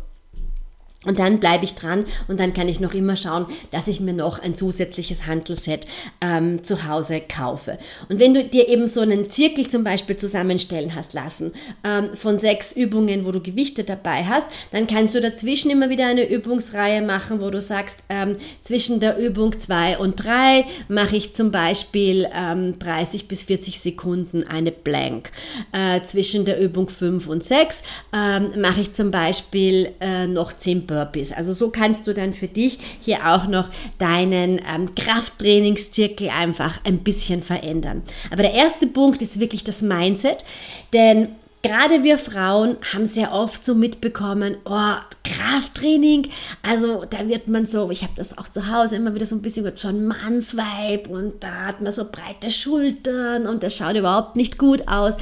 und 1.06 1.18
dann 1.18 1.40
bleibe 1.40 1.64
ich 1.64 1.74
dran 1.74 2.04
und 2.28 2.38
dann 2.38 2.52
kann 2.52 2.68
ich 2.68 2.78
noch 2.78 2.92
immer 2.92 3.16
schauen, 3.16 3.46
dass 3.70 3.88
ich 3.88 4.00
mir 4.00 4.12
noch 4.12 4.38
ein 4.38 4.54
zusätzliches 4.54 5.26
Handelset 5.26 5.86
ähm, 6.20 6.62
zu 6.62 6.86
Hause 6.86 7.22
kaufe. 7.22 7.78
Und 8.10 8.18
wenn 8.18 8.34
du 8.34 8.44
dir 8.44 8.68
eben 8.68 8.86
so 8.86 9.00
einen 9.00 9.30
Zirkel 9.30 9.66
zum 9.66 9.82
Beispiel 9.82 10.16
zusammenstellen 10.16 10.94
hast 10.94 11.14
lassen 11.14 11.52
ähm, 11.84 12.10
von 12.14 12.36
sechs 12.36 12.72
Übungen, 12.72 13.24
wo 13.24 13.32
du 13.32 13.40
Gewichte 13.40 13.82
dabei 13.82 14.24
hast, 14.24 14.48
dann 14.72 14.86
kannst 14.86 15.14
du 15.14 15.22
dazwischen 15.22 15.70
immer 15.70 15.88
wieder 15.88 16.06
eine 16.06 16.28
Übungsreihe 16.28 17.00
machen, 17.00 17.40
wo 17.40 17.48
du 17.48 17.62
sagst, 17.62 18.00
ähm, 18.10 18.36
zwischen 18.60 19.00
der 19.00 19.16
Übung 19.16 19.58
zwei 19.58 19.96
und 19.96 20.22
drei 20.22 20.66
mache 20.88 21.16
ich 21.16 21.32
zum 21.32 21.50
Beispiel 21.50 22.28
30 22.28 23.22
ähm, 23.22 23.28
bis 23.28 23.44
40 23.44 23.80
Sekunden 23.80 24.44
eine 24.44 24.70
Blank. 24.70 25.30
Äh, 25.72 26.02
zwischen 26.02 26.44
der 26.44 26.60
Übung 26.60 26.90
fünf 26.90 27.26
und 27.26 27.42
sechs 27.42 27.82
ähm, 28.12 28.52
mache 28.60 28.82
ich 28.82 28.92
zum 28.92 29.10
Beispiel 29.10 29.92
äh, 30.00 30.26
noch 30.26 30.52
10 30.52 30.89
Burpees. 30.90 31.32
Also 31.32 31.52
so 31.52 31.70
kannst 31.70 32.06
du 32.06 32.12
dann 32.12 32.34
für 32.34 32.48
dich 32.48 32.78
hier 33.00 33.26
auch 33.26 33.46
noch 33.46 33.68
deinen 33.98 34.58
ähm, 34.58 34.94
Krafttrainingszirkel 34.94 36.28
einfach 36.28 36.80
ein 36.84 36.98
bisschen 36.98 37.42
verändern. 37.42 38.02
Aber 38.30 38.42
der 38.42 38.52
erste 38.52 38.86
Punkt 38.86 39.22
ist 39.22 39.40
wirklich 39.40 39.64
das 39.64 39.80
Mindset, 39.80 40.44
denn 40.92 41.28
Gerade 41.62 42.04
wir 42.04 42.18
Frauen 42.18 42.78
haben 42.94 43.04
sehr 43.04 43.34
oft 43.34 43.62
so 43.62 43.74
mitbekommen, 43.74 44.56
oh, 44.64 44.94
Krafttraining, 45.24 46.30
also 46.62 47.04
da 47.04 47.28
wird 47.28 47.48
man 47.48 47.66
so, 47.66 47.90
ich 47.90 48.02
habe 48.02 48.14
das 48.16 48.38
auch 48.38 48.48
zu 48.48 48.72
Hause 48.72 48.96
immer 48.96 49.14
wieder 49.14 49.26
so 49.26 49.36
ein 49.36 49.42
bisschen 49.42 49.70
so 49.76 49.88
ein 49.88 50.06
Mannsvibe 50.06 51.10
und 51.10 51.44
da 51.44 51.66
hat 51.66 51.82
man 51.82 51.92
so 51.92 52.06
breite 52.10 52.50
Schultern 52.50 53.46
und 53.46 53.62
das 53.62 53.76
schaut 53.76 53.94
überhaupt 53.94 54.36
nicht 54.36 54.56
gut 54.56 54.88
aus 54.88 55.16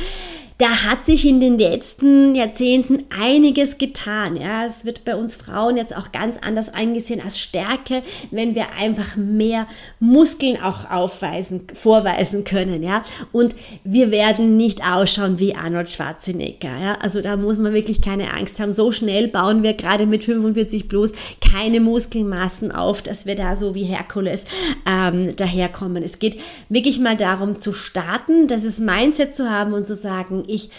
da 0.58 0.84
hat 0.84 1.04
sich 1.04 1.24
in 1.24 1.38
den 1.38 1.56
letzten 1.56 2.34
Jahrzehnten 2.34 3.04
einiges 3.16 3.78
getan. 3.78 4.34
Ja, 4.34 4.66
es 4.66 4.84
wird 4.84 5.04
bei 5.04 5.14
uns 5.14 5.36
Frauen 5.36 5.76
jetzt 5.76 5.96
auch 5.96 6.10
ganz 6.10 6.36
anders 6.36 6.68
eingesehen 6.74 7.22
als 7.24 7.38
Stärke, 7.38 8.02
wenn 8.32 8.56
wir 8.56 8.72
einfach 8.76 9.14
mehr 9.14 9.68
Muskeln 10.00 10.60
auch 10.60 10.90
aufweisen, 10.90 11.62
vorweisen 11.74 12.42
können. 12.42 12.82
Ja, 12.82 13.04
und 13.30 13.54
wir 13.84 14.10
werden 14.10 14.56
nicht 14.56 14.84
ausschauen 14.84 15.38
wie 15.38 15.54
Arnold 15.54 15.90
Schwarzenegger. 15.90 16.76
Ja, 16.80 16.94
also 17.00 17.20
da 17.20 17.36
muss 17.36 17.58
man 17.58 17.72
wirklich 17.72 18.02
keine 18.02 18.34
Angst 18.34 18.58
haben. 18.58 18.72
So 18.72 18.90
schnell 18.90 19.28
bauen 19.28 19.62
wir 19.62 19.74
gerade 19.74 20.06
mit 20.06 20.24
45 20.24 20.88
plus 20.88 21.12
keine 21.40 21.78
Muskelmassen 21.78 22.72
auf, 22.72 23.00
dass 23.00 23.26
wir 23.26 23.36
da 23.36 23.54
so 23.54 23.76
wie 23.76 23.84
Herkules 23.84 24.44
ähm, 24.90 25.36
daherkommen. 25.36 26.02
Es 26.02 26.18
geht 26.18 26.40
wirklich 26.68 26.98
mal 26.98 27.16
darum 27.16 27.60
zu 27.60 27.72
starten, 27.72 28.48
das 28.48 28.80
Mindset 28.80 29.36
zu 29.36 29.48
haben 29.48 29.72
und 29.72 29.86
zu 29.86 29.94
sagen, 29.94 30.44
ich 30.48 30.70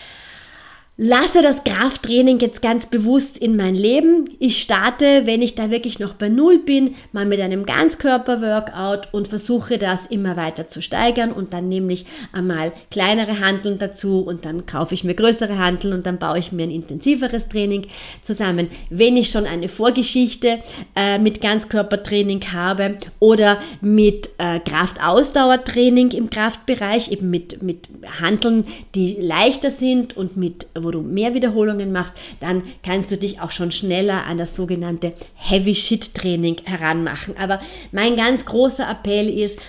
lasse 1.02 1.42
das 1.42 1.64
Krafttraining 1.64 2.40
jetzt 2.40 2.62
ganz 2.62 2.86
bewusst 2.86 3.38
in 3.38 3.56
mein 3.56 3.74
Leben. 3.74 4.30
Ich 4.38 4.60
starte, 4.60 5.22
wenn 5.24 5.42
ich 5.42 5.56
da 5.56 5.72
wirklich 5.72 5.98
noch 5.98 6.14
bei 6.14 6.28
Null 6.28 6.60
bin, 6.60 6.96
mal 7.14 7.26
mit 7.26 7.40
einem 7.40 7.66
Ganzkörper-Workout 7.66 9.14
und 9.14 9.30
versuche 9.30 9.78
das 9.78 10.08
immer 10.08 10.36
weiter 10.36 10.68
zu 10.68 10.82
steigern 10.82 11.32
und 11.32 11.54
dann 11.54 11.70
nämlich 11.70 12.06
einmal 12.34 12.74
kleinere 12.92 13.40
Handeln 13.40 13.80
dazu 13.80 14.20
und 14.20 14.44
dann 14.44 14.66
kaufe 14.66 14.94
ich 14.94 15.06
mir 15.06 15.16
größere 15.16 15.58
Handeln 15.58 15.94
und 15.94 16.06
dann 16.06 16.20
baue 16.20 16.38
ich 16.38 16.52
mir 16.52 16.64
ein 16.64 16.72
intensiveres 16.72 17.48
Training 17.48 17.88
zusammen. 18.22 18.68
Wenn 18.90 19.16
ich 19.16 19.30
schon 19.30 19.46
eine 19.46 19.70
Vorgeschichte 19.70 20.60
äh, 20.98 21.18
mit 21.18 21.40
Ganzkörpertraining 21.40 22.42
habe 22.52 22.98
oder 23.20 23.58
mit 23.80 24.32
äh, 24.38 24.60
Kraftausdauertraining 24.60 26.12
im 26.12 26.30
Kraftbereich, 26.30 27.10
eben 27.10 27.30
mit, 27.30 27.64
mit 27.64 27.88
Handeln, 28.20 28.66
die 28.96 29.16
leichter 29.22 29.70
sind 29.70 30.18
und 30.18 30.36
mit, 30.36 30.68
wo 30.78 30.89
wo 30.90 30.92
du 30.92 31.02
mehr 31.02 31.36
Wiederholungen 31.36 31.92
machst, 31.92 32.14
dann 32.40 32.64
kannst 32.82 33.12
du 33.12 33.18
dich 33.18 33.40
auch 33.42 33.52
schon 33.52 33.72
schneller 33.72 34.26
an 34.26 34.40
das 34.40 34.56
sogenannte 34.56 35.14
Heavy 35.36 35.76
Shit 35.76 36.16
Training 36.16 36.58
heranmachen. 36.64 37.36
Aber 37.38 37.62
mein 37.92 38.16
ganz 38.16 38.46
großer 38.46 38.90
Appell 38.90 39.30
ist, 39.30 39.60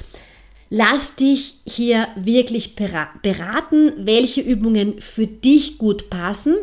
Lass 0.72 1.16
dich 1.16 1.56
hier 1.66 2.06
wirklich 2.14 2.76
beraten, 2.76 3.92
welche 3.96 4.40
Übungen 4.40 5.00
für 5.00 5.26
dich 5.26 5.78
gut 5.78 6.10
passen. 6.10 6.54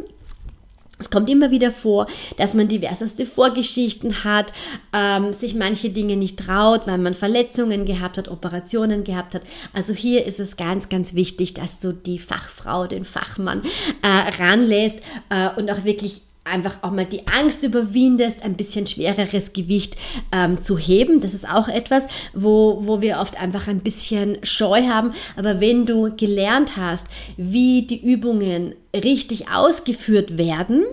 Es 0.99 1.09
kommt 1.11 1.29
immer 1.29 1.51
wieder 1.51 1.71
vor, 1.71 2.07
dass 2.37 2.53
man 2.53 2.67
diverseste 2.67 3.25
Vorgeschichten 3.25 4.23
hat, 4.23 4.51
ähm, 4.93 5.31
sich 5.31 5.53
manche 5.53 5.91
Dinge 5.91 6.15
nicht 6.17 6.39
traut, 6.39 6.87
weil 6.87 6.97
man 6.97 7.13
Verletzungen 7.13 7.85
gehabt 7.85 8.17
hat, 8.17 8.27
Operationen 8.27 9.03
gehabt 9.03 9.35
hat. 9.35 9.43
Also 9.73 9.93
hier 9.93 10.25
ist 10.25 10.39
es 10.39 10.57
ganz, 10.57 10.89
ganz 10.89 11.13
wichtig, 11.13 11.53
dass 11.53 11.79
du 11.79 11.93
die 11.93 12.17
Fachfrau, 12.17 12.87
den 12.87 13.05
Fachmann 13.05 13.61
äh, 14.01 14.41
ranlässt 14.41 14.99
äh, 15.29 15.49
und 15.55 15.69
auch 15.69 15.83
wirklich 15.83 16.21
einfach 16.51 16.77
auch 16.81 16.91
mal 16.91 17.05
die 17.05 17.27
Angst 17.27 17.63
überwindest, 17.63 18.43
ein 18.43 18.55
bisschen 18.55 18.87
schwereres 18.87 19.53
Gewicht 19.53 19.97
ähm, 20.31 20.61
zu 20.61 20.77
heben. 20.77 21.21
Das 21.21 21.33
ist 21.33 21.47
auch 21.47 21.67
etwas, 21.67 22.07
wo, 22.33 22.79
wo 22.83 23.01
wir 23.01 23.19
oft 23.19 23.39
einfach 23.39 23.67
ein 23.67 23.79
bisschen 23.79 24.37
Scheu 24.43 24.83
haben. 24.83 25.13
Aber 25.35 25.59
wenn 25.59 25.85
du 25.85 26.15
gelernt 26.15 26.77
hast, 26.77 27.07
wie 27.37 27.83
die 27.83 28.03
Übungen 28.03 28.73
richtig 28.93 29.49
ausgeführt 29.51 30.37
werden, 30.37 30.85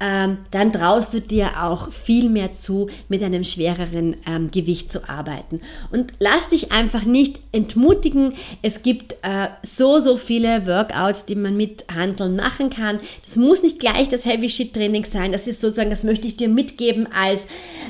ähm, 0.00 0.38
dann 0.50 0.72
traust 0.72 1.14
du 1.14 1.20
dir 1.20 1.62
auch 1.62 1.90
viel 1.92 2.28
mehr 2.28 2.52
zu, 2.52 2.88
mit 3.08 3.22
einem 3.22 3.44
schwereren 3.44 4.16
ähm, 4.26 4.50
Gewicht 4.50 4.92
zu 4.92 5.08
arbeiten. 5.08 5.60
Und 5.90 6.12
lass 6.18 6.48
dich 6.48 6.72
einfach 6.72 7.04
nicht 7.04 7.40
entmutigen. 7.52 8.34
Es 8.62 8.82
gibt 8.82 9.14
äh, 9.22 9.48
so, 9.62 10.00
so 10.00 10.16
viele 10.16 10.66
Workouts, 10.66 11.26
die 11.26 11.34
man 11.34 11.56
mit 11.56 11.84
Handeln 11.94 12.36
machen 12.36 12.70
kann. 12.70 13.00
Das 13.24 13.36
muss 13.36 13.62
nicht 13.62 13.78
gleich 13.78 14.08
das 14.08 14.24
Heavy 14.24 14.50
Shit 14.50 14.74
Training 14.74 15.04
sein. 15.04 15.32
Das 15.32 15.46
ist 15.46 15.60
sozusagen, 15.60 15.90
das 15.90 16.04
möchte 16.04 16.28
ich 16.28 16.36
dir 16.36 16.48
mitgeben, 16.48 17.08
als 17.12 17.46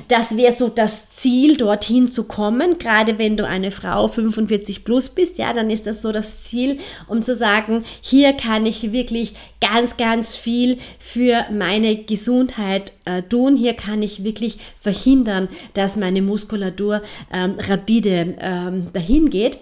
das 0.09 0.37
wäre 0.37 0.53
so 0.53 0.69
das 0.69 1.11
Ziel, 1.11 1.57
dorthin 1.57 2.11
zu 2.11 2.25
kommen. 2.25 2.79
Gerade 2.79 3.19
wenn 3.19 3.37
du 3.37 3.47
eine 3.47 3.71
Frau 3.71 4.09
45 4.09 4.85
plus 4.85 5.09
bist, 5.09 5.39
ja, 5.39 5.53
dann 5.53 5.71
ist 5.71 5.87
das 5.87 6.03
so 6.03 6.13
das 6.13 6.45
Ziel, 6.45 6.79
um 7.09 7.23
zu 7.23 7.35
sagen, 7.35 7.85
hier 8.01 8.33
kann 8.33 8.67
ich 8.67 8.93
wirklich 8.93 9.35
ganz, 9.61 9.97
ganz 9.97 10.37
viel 10.37 10.79
für 10.99 11.47
meine 11.51 11.64
meine 11.65 11.97
Gesundheit 11.97 12.93
äh, 13.07 13.23
tun. 13.23 13.57
Hier 13.57 13.73
kann 13.73 14.03
ich 14.03 14.23
wirklich 14.23 14.59
verhindern, 14.79 15.49
dass 15.73 15.97
meine 15.97 16.21
Muskulatur 16.21 17.01
ähm, 17.33 17.55
rapide 17.59 18.37
ähm, 18.39 18.89
dahin 18.93 19.31
geht. 19.31 19.57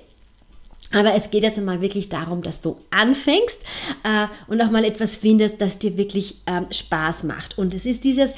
Aber 0.90 1.14
es 1.14 1.30
geht 1.30 1.44
jetzt 1.44 1.58
einmal 1.58 1.80
wirklich 1.80 2.08
darum, 2.08 2.42
dass 2.42 2.60
du 2.60 2.76
anfängst 2.90 3.60
äh, 4.02 4.26
und 4.48 4.60
auch 4.60 4.70
mal 4.72 4.84
etwas 4.84 5.16
findest, 5.16 5.60
das 5.60 5.78
dir 5.78 5.96
wirklich 5.96 6.38
ähm, 6.48 6.66
Spaß 6.72 7.22
macht. 7.22 7.56
Und 7.56 7.72
es 7.72 7.86
ist 7.86 8.02
dieses 8.02 8.34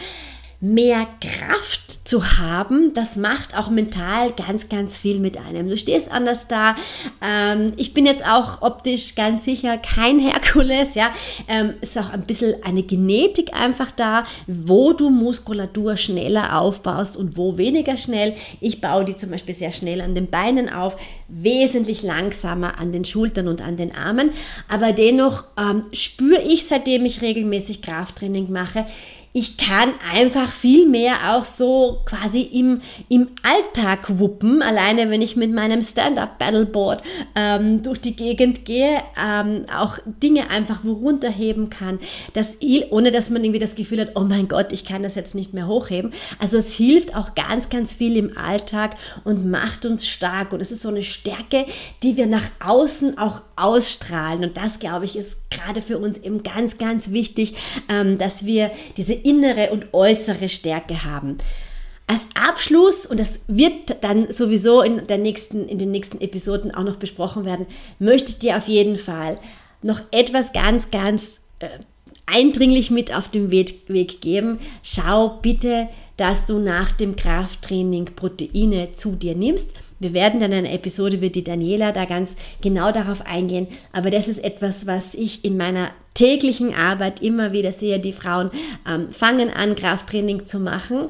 mehr 0.65 1.07
Kraft 1.21 2.09
zu 2.09 2.39
haben, 2.39 2.95
das 2.95 3.17
macht 3.17 3.57
auch 3.57 3.69
mental 3.69 4.33
ganz, 4.33 4.71
ganz 4.71 4.97
viel 4.97 5.19
mit 5.19 5.37
einem. 5.37 5.69
Du 5.69 5.77
stehst 5.77 6.11
anders 6.11 6.49
da. 6.49 6.75
Ähm, 7.23 7.75
ich 7.77 7.93
bin 7.93 8.07
jetzt 8.07 8.25
auch 8.25 8.63
optisch 8.63 9.15
ganz 9.15 9.45
sicher 9.45 9.77
kein 9.77 10.19
Herkules, 10.31 10.95
ja. 10.95 11.11
Ähm, 11.49 11.75
ist 11.83 11.99
auch 11.99 12.11
ein 12.11 12.23
bisschen 12.23 12.55
eine 12.65 12.83
Genetik 12.83 13.53
einfach 13.55 13.91
da, 13.91 14.25
wo 14.47 14.95
du 14.95 15.11
Muskulatur 15.11 15.99
schneller 15.99 16.59
aufbaust 16.59 17.19
und 17.19 17.37
wo 17.37 17.59
weniger 17.59 17.99
schnell. 17.99 18.35
Ich 18.61 18.81
baue 18.81 19.05
die 19.05 19.17
zum 19.17 19.31
Beispiel 19.31 19.55
sehr 19.55 19.73
schnell 19.73 20.01
an 20.01 20.15
den 20.15 20.31
Beinen 20.31 20.73
auf, 20.73 20.97
wesentlich 21.29 22.03
langsamer 22.03 22.79
an 22.79 22.91
den 22.91 23.05
Schultern 23.05 23.49
und 23.49 23.61
an 23.61 23.77
den 23.77 23.95
Armen. 23.95 24.31
Aber 24.71 24.93
dennoch 24.93 25.45
ähm, 25.59 25.85
spüre 25.93 26.41
ich, 26.41 26.67
seitdem 26.67 27.05
ich 27.05 27.21
regelmäßig 27.21 27.83
Krafttraining 27.83 28.51
mache, 28.51 28.87
ich 29.37 29.57
kann 29.57 29.93
einfach 30.13 30.53
viel 30.53 30.89
mehr 30.89 31.35
auch 31.35 31.43
so 31.43 32.03
quasi 32.05 32.41
im, 32.41 32.81
im 33.09 33.31
Alltag 33.43 34.21
wuppen. 34.21 34.63
Alleine 34.63 35.11
wenn 35.11 35.23
ich 35.23 35.35
mit 35.35 35.53
meinem 35.53 35.83
Stand-Up-Paddleboard 35.83 37.03
ähm, 37.35 37.83
durch 37.83 38.01
die 38.01 38.15
Gegend 38.15 38.65
gehe, 38.65 39.03
ähm, 39.21 39.67
auch 39.77 39.99
Dinge 40.23 40.51
einfach 40.51 40.85
wo 40.85 40.93
runterheben 40.93 41.69
kann. 41.69 41.99
Das, 42.35 42.59
ohne 42.91 43.11
dass 43.11 43.29
man 43.29 43.43
irgendwie 43.43 43.59
das 43.59 43.75
Gefühl 43.75 44.03
hat, 44.03 44.13
oh 44.15 44.21
mein 44.21 44.47
Gott, 44.47 44.73
ich 44.73 44.85
kann 44.85 45.03
das 45.03 45.17
jetzt 45.17 45.35
nicht 45.35 45.53
mehr 45.53 45.67
hochheben. 45.67 46.13
Also 46.39 46.57
es 46.57 46.73
hilft 46.73 47.17
auch 47.17 47.35
ganz, 47.35 47.69
ganz 47.69 47.93
viel 47.93 48.17
im 48.17 48.39
Alltag 48.39 48.95
und 49.25 49.51
macht 49.51 49.85
uns 49.85 50.07
stark. 50.07 50.53
Und 50.53 50.61
es 50.61 50.71
ist 50.71 50.83
so 50.83 50.91
eine 50.91 51.03
Stärke, 51.03 51.67
die 52.05 52.17
wir 52.17 52.27
nach 52.27 52.51
außen 52.65 53.19
auch 53.19 53.43
ausstrahlen. 53.57 54.45
Und 54.45 54.57
das, 54.57 54.79
glaube 54.79 55.07
ich, 55.07 55.17
ist 55.17 55.44
gerade 55.55 55.81
für 55.81 55.99
uns 55.99 56.19
eben 56.19 56.43
ganz, 56.43 56.79
ganz 56.79 57.11
wichtig, 57.11 57.55
ähm, 57.89 58.19
dass 58.19 58.45
wir 58.45 58.71
diese 58.97 59.15
innere 59.15 59.71
und 59.71 59.95
äußere 59.95 60.49
Stärke 60.49 61.05
haben. 61.05 61.39
Als 62.07 62.29
Abschluss, 62.35 63.07
und 63.07 63.19
das 63.19 63.41
wird 63.47 64.03
dann 64.03 64.31
sowieso 64.31 64.83
in, 64.83 65.07
der 65.07 65.17
nächsten, 65.17 65.67
in 65.69 65.79
den 65.79 65.91
nächsten 65.91 66.21
Episoden 66.21 66.75
auch 66.75 66.85
noch 66.85 66.97
besprochen 66.97 67.47
werden, 67.47 67.67
möchte 67.99 68.31
ich 68.31 68.39
dir 68.39 68.59
auf 68.59 68.69
jeden 68.69 68.97
Fall 68.97 69.39
noch 69.81 70.03
etwas 70.11 70.53
ganz, 70.53 70.91
ganz 70.91 71.41
äh, 71.61 71.69
eindringlich 72.27 72.91
mit 72.91 73.15
auf 73.15 73.29
den 73.29 73.51
Weg, 73.51 73.89
Weg 73.89 74.21
geben. 74.21 74.59
Schau 74.83 75.39
bitte, 75.41 75.89
dass 76.17 76.47
du 76.47 76.59
nach 76.59 76.93
dem 76.93 77.17
Krafttraining 77.17 78.11
Proteine 78.17 78.93
zu 78.93 79.13
dir 79.13 79.35
nimmst. 79.35 79.73
Wir 79.99 80.13
werden 80.13 80.41
dann 80.41 80.53
in 80.53 80.59
einer 80.59 80.73
Episode 80.73 81.21
wird 81.21 81.35
die 81.35 81.45
Daniela 81.45 81.93
da 81.93 82.05
ganz 82.05 82.37
genau 82.61 82.93
darauf 82.93 83.27
eingehen. 83.27 83.69
Aber 83.93 84.11
das 84.11 84.29
ist 84.29 84.43
etwas, 84.43 84.87
was 84.87 85.15
ich 85.15 85.45
in 85.45 85.57
meiner 85.57 85.91
täglichen 86.15 86.75
Arbeit 86.75 87.23
immer 87.23 87.53
wieder 87.53 87.73
sehe. 87.73 87.99
Die 87.99 88.13
Frauen 88.13 88.51
ähm, 88.89 89.11
fangen 89.11 89.51
an, 89.51 89.77
Krafttraining 89.77 90.47
zu 90.47 90.61
machen, 90.61 91.09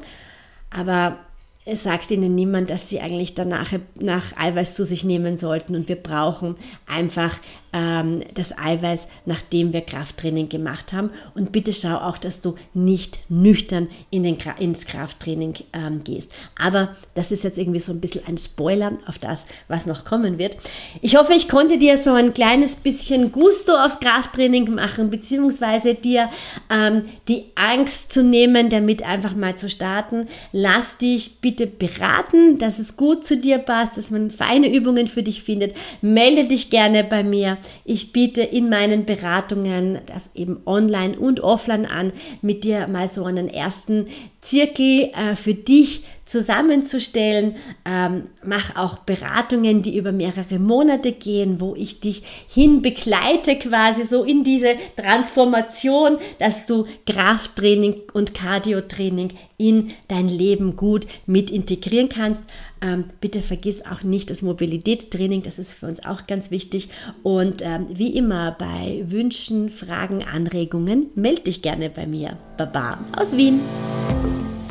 aber 0.69 1.19
es 1.67 1.81
sagt 1.81 2.11
ihnen 2.11 2.35
niemand, 2.35 2.69
dass 2.69 2.89
sie 2.89 3.01
eigentlich 3.01 3.33
danach 3.33 3.73
nach 3.99 4.37
Eiweiß 4.37 4.75
zu 4.75 4.85
sich 4.85 5.03
nehmen 5.03 5.35
sollten. 5.35 5.75
Und 5.75 5.89
wir 5.89 5.95
brauchen 5.95 6.55
einfach 6.85 7.37
ähm, 7.73 8.21
das 8.35 8.55
Eiweiß, 8.55 9.07
nachdem 9.25 9.73
wir 9.73 9.81
Krafttraining 9.81 10.47
gemacht 10.47 10.93
haben. 10.93 11.09
Und 11.33 11.51
bitte 11.51 11.73
schau 11.73 11.95
auch, 11.95 12.19
dass 12.19 12.41
du 12.41 12.53
nicht 12.75 13.19
nüchtern 13.29 13.89
in 14.11 14.21
den, 14.21 14.37
ins 14.59 14.85
Krafttraining 14.85 15.55
ähm, 15.73 16.03
gehst. 16.03 16.31
Aber 16.61 16.95
das 17.15 17.31
ist 17.31 17.43
jetzt 17.43 17.57
irgendwie 17.57 17.79
so 17.79 17.91
ein 17.91 17.99
bisschen 17.99 18.21
ein 18.27 18.37
Spoiler 18.37 18.93
auf 19.07 19.17
das, 19.17 19.47
was 19.67 19.87
noch 19.87 20.05
kommen 20.05 20.37
wird. 20.37 20.57
Ich 21.01 21.17
hoffe, 21.17 21.33
ich 21.33 21.49
konnte 21.49 21.79
dir 21.79 21.97
so 21.97 22.13
ein 22.13 22.35
kleines 22.35 22.75
bisschen 22.75 23.31
Gusto 23.31 23.73
aufs 23.73 23.99
Krafttraining 23.99 24.73
machen, 24.75 25.09
beziehungsweise 25.09 25.95
dir 25.95 26.29
ähm, 26.69 27.05
die 27.27 27.45
Angst 27.55 28.13
zu 28.13 28.23
nehmen, 28.23 28.69
damit 28.69 29.01
einfach 29.01 29.35
mal 29.35 29.57
zu 29.57 29.67
starten. 29.67 30.27
Lass 30.51 30.99
dich 30.99 31.41
bitte 31.41 31.54
beraten, 31.65 32.57
dass 32.57 32.79
es 32.79 32.97
gut 32.97 33.25
zu 33.25 33.37
dir 33.37 33.57
passt, 33.57 33.97
dass 33.97 34.11
man 34.11 34.31
feine 34.31 34.73
Übungen 34.73 35.07
für 35.07 35.23
dich 35.23 35.43
findet. 35.43 35.75
Melde 36.01 36.45
dich 36.45 36.69
gerne 36.69 37.03
bei 37.03 37.23
mir. 37.23 37.57
Ich 37.83 38.11
biete 38.11 38.41
in 38.41 38.69
meinen 38.69 39.05
Beratungen 39.05 39.99
das 40.05 40.29
eben 40.35 40.57
online 40.65 41.17
und 41.17 41.39
offline 41.39 41.85
an, 41.85 42.13
mit 42.41 42.63
dir 42.63 42.87
mal 42.87 43.07
so 43.07 43.23
einen 43.23 43.47
ersten 43.47 44.07
Zirkel 44.41 45.11
äh, 45.15 45.35
für 45.35 45.53
dich 45.53 46.03
zusammenzustellen. 46.25 47.55
Ähm, 47.85 48.23
mach 48.43 48.75
auch 48.75 48.99
Beratungen, 48.99 49.81
die 49.81 49.97
über 49.97 50.11
mehrere 50.11 50.59
Monate 50.59 51.11
gehen, 51.11 51.61
wo 51.61 51.75
ich 51.75 51.99
dich 51.99 52.23
hin 52.47 52.81
begleite, 52.81 53.55
quasi 53.57 54.03
so 54.03 54.23
in 54.23 54.43
diese 54.43 54.75
Transformation, 54.95 56.17
dass 56.39 56.65
du 56.65 56.85
Krafttraining 57.05 58.01
und 58.13 58.33
Cardiotraining 58.33 59.33
in 59.57 59.91
dein 60.07 60.27
Leben 60.27 60.75
gut 60.75 61.07
mit 61.25 61.49
integrieren 61.49 62.09
kannst. 62.09 62.43
Ähm, 62.81 63.05
bitte 63.21 63.41
vergiss 63.41 63.85
auch 63.85 64.03
nicht 64.03 64.29
das 64.29 64.41
Mobilitätstraining, 64.41 65.43
das 65.43 65.59
ist 65.59 65.75
für 65.75 65.85
uns 65.85 66.05
auch 66.05 66.27
ganz 66.27 66.51
wichtig. 66.51 66.89
Und 67.23 67.61
ähm, 67.61 67.85
wie 67.89 68.15
immer 68.15 68.51
bei 68.51 69.05
Wünschen, 69.07 69.69
Fragen, 69.69 70.23
Anregungen, 70.23 71.07
melde 71.15 71.43
dich 71.43 71.61
gerne 71.61 71.89
bei 71.89 72.05
mir. 72.05 72.37
Baba 72.57 72.97
aus 73.15 73.31
Wien. 73.37 73.61